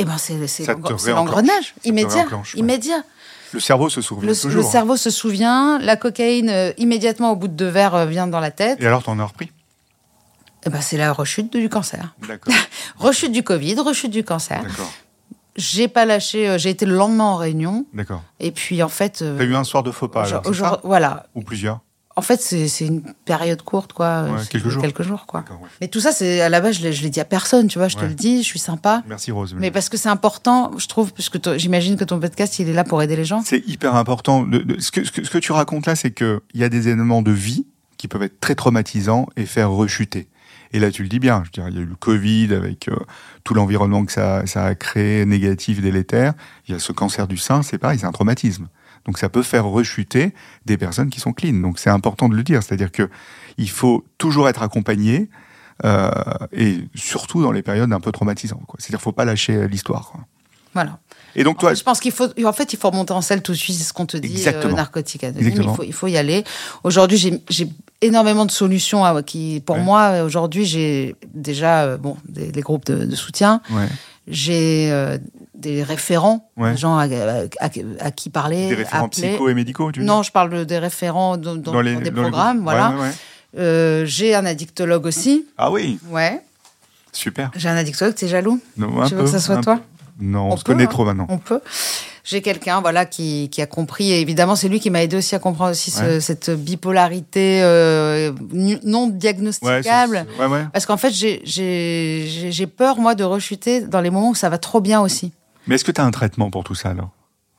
[0.00, 0.34] Et ben c'est
[1.08, 3.02] l'engrenage immédiat immédiat.
[3.52, 4.62] Le cerveau se souvient le, toujours.
[4.62, 8.26] le cerveau se souvient la cocaïne euh, immédiatement au bout de deux verres euh, vient
[8.26, 8.78] dans la tête.
[8.80, 9.50] Et alors, t'en as repris?
[10.66, 12.52] Et ben c'est la rechute du cancer D'accord.
[12.98, 14.92] rechute du covid rechute du cancer D'accord.
[15.56, 16.48] J'ai pas lâché.
[16.48, 17.84] euh, J'ai été le lendemain en réunion.
[17.92, 18.22] D'accord.
[18.38, 20.80] Et puis en fait, euh, T'as eu un soir de faux pas, alors, aujourd'hui- ça
[20.84, 21.26] voilà.
[21.34, 21.80] Ou plusieurs
[22.14, 24.22] En fait, c'est une période courte, quoi.
[24.24, 24.82] Ouais, quelques jours.
[24.82, 25.44] Quelques jours, quoi.
[25.50, 25.68] Ouais.
[25.80, 27.88] Mais tout ça, c'est à la base, je l'ai dit à personne, tu vois.
[27.88, 29.02] Je te le dis, je suis sympa.
[29.08, 29.54] Merci Rose.
[29.58, 32.72] Mais parce que c'est important, je trouve, parce que j'imagine que ton podcast, il est
[32.72, 33.42] là pour aider les gens.
[33.44, 34.44] C'est hyper important.
[34.48, 37.32] Que, ce, que, ce que tu racontes là, c'est qu'il y a des éléments de
[37.32, 40.28] vie qui peuvent être très traumatisants et faire rechuter.
[40.72, 41.42] Et là, tu le dis bien.
[41.44, 42.96] Je veux dire, il y a eu le Covid avec euh,
[43.44, 46.34] tout l'environnement que ça, ça a créé, négatif, délétère.
[46.66, 48.68] Il y a ce cancer du sein, c'est pareil, c'est un traumatisme.
[49.04, 50.34] Donc ça peut faire rechuter
[50.66, 51.54] des personnes qui sont clean.
[51.54, 52.62] Donc c'est important de le dire.
[52.62, 53.08] C'est-à-dire que
[53.56, 55.30] il faut toujours être accompagné
[55.84, 56.10] euh,
[56.52, 58.60] et surtout dans les périodes un peu traumatisantes.
[58.78, 60.12] C'est-à-dire qu'il faut pas lâcher euh, l'histoire.
[60.74, 60.98] Voilà.
[61.34, 63.22] Et donc En toi, fait, je pense qu'il faut, en fait, il faut remonter en
[63.22, 64.72] selle tout de suite, c'est ce qu'on te dit, Exactement.
[64.72, 65.52] euh, narcotique anonyme.
[65.56, 66.44] Il faut, il faut y aller.
[66.84, 67.16] Aujourd'hui,
[67.48, 67.68] j'ai
[68.00, 69.82] énormément de solutions à- qui, pour Ouais.
[69.82, 73.60] moi, aujourd'hui, j'ai déjà, euh, bon, des, groupes de, de soutien.
[73.70, 73.86] ouais,
[74.30, 75.16] J'ai euh,
[75.54, 76.72] des référents, Ouais.
[76.72, 77.68] des gens à, à- à-
[78.00, 79.28] à qui parler, des référents appeler.
[79.30, 82.00] psycho et médicaux, tu Non, je parle de- des référents dans, dans- dans des dans
[82.00, 82.94] les programmes, voilà.
[83.56, 85.46] Euh, j'ai un addictologue aussi.
[85.56, 86.42] Ah oui, Ouais.
[87.12, 87.50] super.
[87.56, 88.60] J'ai un addictologue, t'es jaloux?
[88.76, 89.76] Non, Tu veux que ça soit toi?
[89.76, 89.82] peu.
[90.20, 90.88] Non, on, On se peut, connaît hein.
[90.88, 91.26] trop maintenant.
[91.30, 91.60] On peut.
[92.30, 94.10] J'ai quelqu'un voilà qui, qui a compris.
[94.12, 98.32] Et évidemment c'est lui qui m'a aidé aussi à comprendre aussi ce- cette bipolarité euh,
[98.84, 100.26] non diagnosticable.
[100.36, 100.66] C'est- ouais, ouais.
[100.72, 104.80] parce qu'en fait j'ai- peur moi de rechuter dans les moments où ça va trop
[104.82, 105.32] bien aussi.
[105.66, 107.10] Mais est-ce que tu as un traitement pour tout ça alors?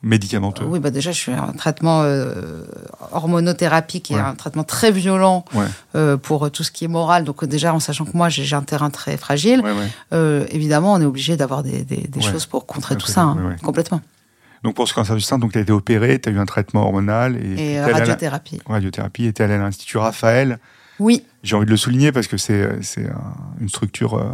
[0.02, 0.64] Médicamenteux.
[0.66, 2.64] Oui bah déjà je suis un traitement euh,
[3.12, 4.20] hormonothérapie qui Ouais.
[4.20, 5.66] est un traitement très violent Ouais,
[5.96, 7.24] euh, pour tout ce qui est moral.
[7.26, 9.72] Donc euh, déjà en sachant que moi j'ai un terrain très fragile ouais,
[10.14, 12.32] euh, évidemment on est obligé d'avoir des, des- des Ouais.
[12.32, 14.00] choses pour contrer tout ça hein, complètement
[14.64, 16.84] Donc pour ce cancer du sein, tu as été opéré, tu as eu un traitement
[16.84, 18.60] hormonal et, et à la- radiothérapie.
[18.66, 20.60] radiothérapie et tu allé à l'Institut Raphaël.
[21.00, 21.24] Oui.
[21.44, 24.34] J'ai envie de le souligner parce que c'est c'est un- une structure euh,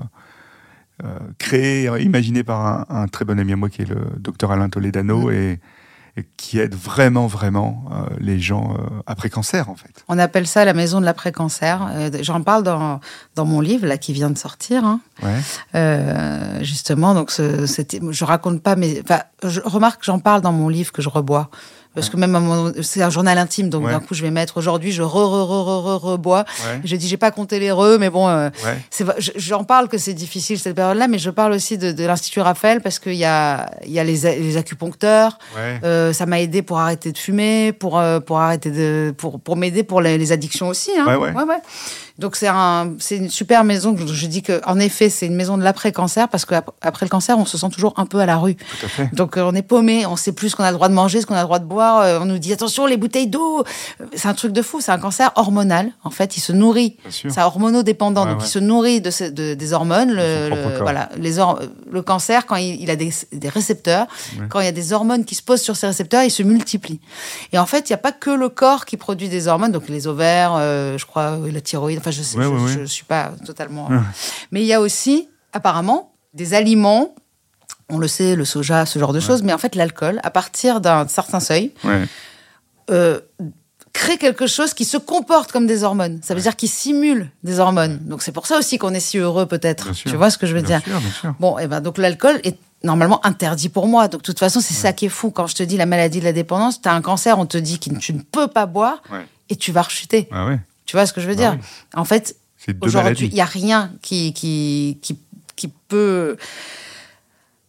[1.03, 4.51] euh, créée, imaginée par un, un très bon ami à moi qui est le docteur
[4.51, 5.33] Alain Toledano Mm.
[5.33, 5.59] et
[6.37, 10.03] qui aide vraiment, vraiment euh, les gens euh, après cancer en fait.
[10.07, 11.87] On appelle ça la maison de l'après-cancer.
[11.91, 13.01] Euh, J'en parle dans,
[13.35, 14.85] dans mon livre, là, qui vient de sortir.
[14.85, 15.01] hein.
[15.21, 15.39] Ouais.
[15.75, 20.69] Euh, justement, donc, je raconte pas, mais enfin, je remarque que j'en parle dans mon
[20.69, 21.49] livre que je rebois.
[21.95, 23.91] Parce que même c'est un journal intime, donc Ouais.
[23.91, 26.45] d'un coup je vais mettre aujourd'hui je re re re re re rebois.
[26.67, 26.81] Ouais.
[26.83, 28.77] J'ai dit j'ai pas compté les re, mais bon, euh, Ouais.
[29.17, 32.41] je- j'en parle que c'est difficile cette période-là, mais je parle aussi de, de l'institut
[32.41, 35.39] Raphaël parce qu'il y a il y a les, les acupuncteurs,
[35.83, 39.55] euh, ça m'a aidé pour arrêter de fumer, pour euh, pour arrêter de pour pour
[39.55, 40.91] m'aider pour les, les addictions aussi.
[40.99, 41.05] Hein.
[42.17, 43.95] Donc c'est un c'est une super maison.
[43.97, 47.09] Je, je dis que en effet c'est une maison de l'après cancer parce qu'après le
[47.09, 48.55] cancer on se sent toujours un peu à la rue.
[48.55, 49.09] Tout à fait.
[49.13, 51.25] Donc on est paumé, on sait plus ce qu'on a le droit de manger, ce
[51.25, 51.84] qu'on a le droit de boire.
[52.01, 53.59] Euh, on nous dit attention les bouteilles d'eau.
[54.01, 54.81] Euh, C'est un truc de fou.
[54.81, 55.91] C'est un cancer hormonal.
[56.03, 56.97] En fait il se nourrit.
[57.09, 58.23] C'est hormonodépendant.
[58.25, 58.45] Ouais, donc ouais.
[58.45, 60.11] il se nourrit de, ce- de- des hormones.
[60.11, 61.35] Le, voilà les
[61.91, 64.07] le cancer quand il, il a des, des récepteurs,
[64.39, 64.45] Ouais.
[64.49, 66.99] quand il y a des hormones qui se posent sur ces récepteurs, il se multiplie.
[67.53, 69.87] Et en fait, il n'y a pas que le corps qui produit des hormones, donc
[69.89, 73.89] les ovaires, euh, je crois, la thyroïde, enfin je je suis pas totalement.
[74.51, 77.13] Mais il y a aussi, apparemment, des aliments,
[77.89, 80.81] on le sait, le soja, ce genre de choses, mais en fait l'alcool, à partir
[80.81, 82.05] d'un certain seuil, Ouais.
[82.89, 83.19] euh,
[83.93, 86.19] crée quelque chose qui se comporte comme des hormones.
[86.21, 87.99] Ça veut dire qu'il simule des hormones.
[88.01, 89.93] Donc c'est pour ça aussi qu'on est si heureux peut-être.
[89.95, 90.11] Sûr.
[90.11, 90.87] Tu vois ce que je veux Bien dire?
[90.87, 91.35] sûr, bien sûr.
[91.39, 94.07] Bon, et ben donc l'alcool est normalement interdit pour moi.
[94.09, 95.31] Donc de toute façon, c'est ça qui est fou.
[95.31, 97.57] Quand je te dis la maladie de la dépendance, tu as un cancer, on te
[97.57, 99.01] dit que tu ne peux pas boire
[99.49, 100.27] et tu vas rechuter.
[100.31, 100.49] Ah.
[100.85, 101.57] Tu vois ce que je veux Bah dire?
[101.95, 102.35] En fait,
[102.81, 105.17] aujourd'hui, il n'y a rien qui, qui, qui,
[105.55, 106.35] qui peut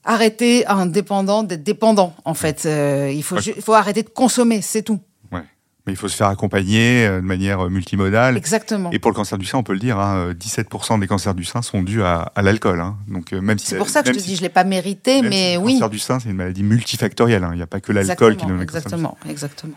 [0.07, 2.64] arrêter un dépendant d'être dépendant, en fait.
[2.64, 3.76] Euh, il, faut, Ouais.
[3.76, 5.00] arrêter de consommer, c'est tout.
[5.32, 5.42] Ouais.
[5.86, 8.36] Mais il faut se faire accompagner euh, de manière euh, multimodale.
[8.36, 8.90] Exactement.
[8.92, 11.34] Et pour le cancer du sein, on peut le dire, hein, euh, 17% des cancers
[11.34, 12.80] du sein sont dus à, à l'alcool.
[12.80, 12.96] hein.
[13.09, 15.22] Donc même si C'est pour ça que je te si- dis, je l'ai pas mérité,
[15.22, 15.72] mais si le oui.
[15.74, 17.44] cancer du sein, c'est une maladie multifactorielle.
[17.44, 17.50] hein.
[17.52, 18.82] Il n'y a pas que l'alcool qui donne le cancer.
[18.82, 19.74] Exactement, exactement.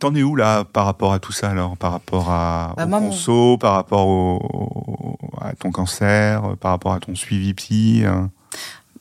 [0.00, 1.76] T'en es où là par rapport à tout ça alors?
[1.76, 6.42] Par rapport à, Bah, au moi, mon- conso, par rapport au, au- à ton cancer,
[6.60, 8.30] par rapport à ton suivi psy hein?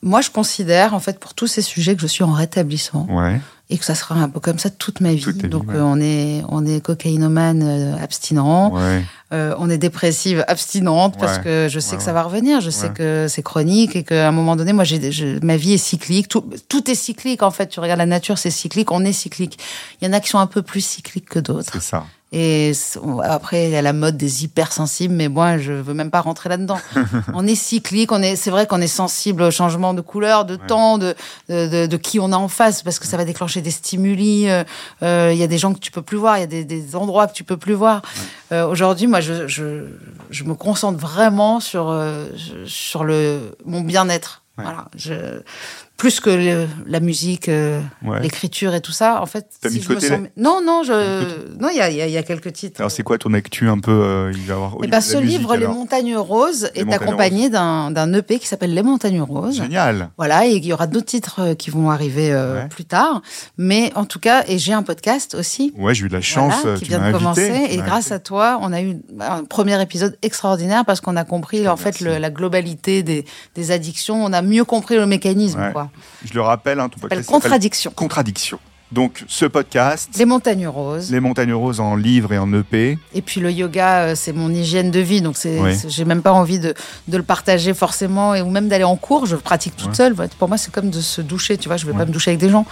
[0.03, 3.39] Moi, je considère, en fait, pour tous ces sujets, que je suis en rétablissement Ouais,
[3.69, 5.21] et que ça sera un peu comme ça toute ma vie.
[5.23, 5.75] Toute vie, Donc, ouais.
[5.75, 11.39] euh, on est, on est cocaïnomane euh, abstinent, ouais, euh, on est dépressive abstinente parce
[11.39, 14.31] que je sais que ça va revenir, je sais que c'est chronique et qu'à un
[14.31, 16.27] moment donné, moi, j'ai, je- ma vie est cyclique.
[16.27, 17.67] Tout, tout est cyclique, en fait.
[17.67, 19.57] Tu regardes la nature, c'est cyclique, on est cyclique.
[20.01, 21.69] Il y en a qui sont un peu plus cycliques que d'autres.
[21.73, 22.05] c'est ça.
[22.36, 22.71] Et
[23.23, 26.49] après, il y a la mode des hypersensibles, mais moi, je veux même pas rentrer
[26.49, 26.79] là-dedans.
[27.36, 30.55] on est cyclique, on est, c'est vrai qu'on est sensible au changement de couleur, de
[30.55, 31.13] temps, de,
[31.47, 34.49] de, de, de qui on a en face, parce que ça va déclencher des stimuli.
[34.49, 34.63] euh,
[35.03, 36.65] euh, Il y a des gens que tu peux plus voir, il y a des,
[36.65, 38.01] des endroits que tu peux plus voir.
[38.51, 39.86] Euh, Aujourd'hui, moi, je, je,
[40.31, 41.95] je me concentre vraiment sur,
[42.65, 44.41] sur le, mon bien-être.
[44.57, 44.63] Ouais.
[44.63, 44.86] Voilà.
[44.95, 45.41] Je,
[46.03, 48.19] plus que le- la musique, euh, Ouais.
[48.19, 49.21] l'écriture et tout ça.
[49.21, 50.91] En fait, T'as mis de je me côté sens- non, non, mis je,
[51.61, 52.81] non, il y a, il y a- il y a quelques titres.
[52.81, 54.73] Alors, c'est quoi ton actu un peu euh, Il va avoir.
[54.83, 55.65] Eh ben, ce musique, livre, Les.
[55.65, 59.55] Montagnes Roses, Les est Montagnes accompagné d'un d'un EP qui s'appelle Les Montagnes Roses.
[59.55, 60.09] Génial.
[60.17, 62.67] Voilà, et il y aura d'autres titres euh, qui vont arriver euh, Ouais.
[62.67, 63.21] plus tard.
[63.57, 65.73] Mais en tout cas, et j'ai un podcast aussi.
[65.77, 66.53] Ouais, j'ai eu de la chance.
[66.63, 67.47] voilà, qui tu vient m'as de invité.
[67.47, 67.67] commencer.
[67.73, 68.13] Et grâce invité.
[68.15, 72.01] à toi, on a eu un premier épisode extraordinaire parce qu'on a compris en fait
[72.01, 73.23] le- la globalité des,
[73.55, 74.21] des addictions.
[74.25, 75.61] On a mieux compris le mécanisme.
[75.61, 75.71] Ouais.
[75.71, 75.89] Quoi.
[76.25, 77.91] Je le rappelle, hein, ton podcast s'appelle Contradiction.
[77.91, 78.59] Contradiction.
[78.93, 81.11] Donc, ce podcast, Les montagnes roses.
[81.11, 82.99] Les Montagnes Roses en livre et en EP.
[83.15, 85.71] Et puis le yoga, euh, c'est mon hygiène de vie, donc c'est, Oui.
[85.87, 86.75] j'ai même pas envie de,
[87.07, 89.25] de le partager forcément, et, ou même d'aller en cours.
[89.25, 89.95] Je pratique toute Ouais.
[89.95, 90.15] seule.
[90.37, 91.57] Pour moi, c'est comme de se doucher.
[91.57, 91.97] Tu vois, je vais Ouais.
[91.97, 92.67] pas me doucher avec des gens.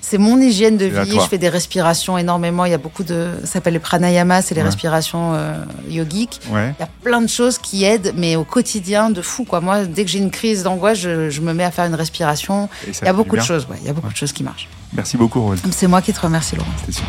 [0.00, 1.10] C'est mon hygiène de vie.
[1.20, 2.64] Je fais des respirations énormément.
[2.66, 5.54] Il y a beaucoup de, ça s'appelle les pranayama, c'est les respirations euh,
[5.88, 6.40] yogiques.
[6.50, 9.44] Il y a plein de choses qui aident, mais au quotidien, de fou.
[9.44, 9.60] Quoi.
[9.60, 12.68] Moi, dès que j'ai une crise d'angoisse, je, je me mets à faire une respiration.
[12.86, 13.66] Il y a beaucoup de choses.
[13.80, 14.68] Il y a beaucoup de choses qui marchent.
[14.94, 15.60] Merci beaucoup, Rose.
[15.70, 16.70] C'est moi qui te remercie, Laurent.
[16.78, 17.08] C'était super.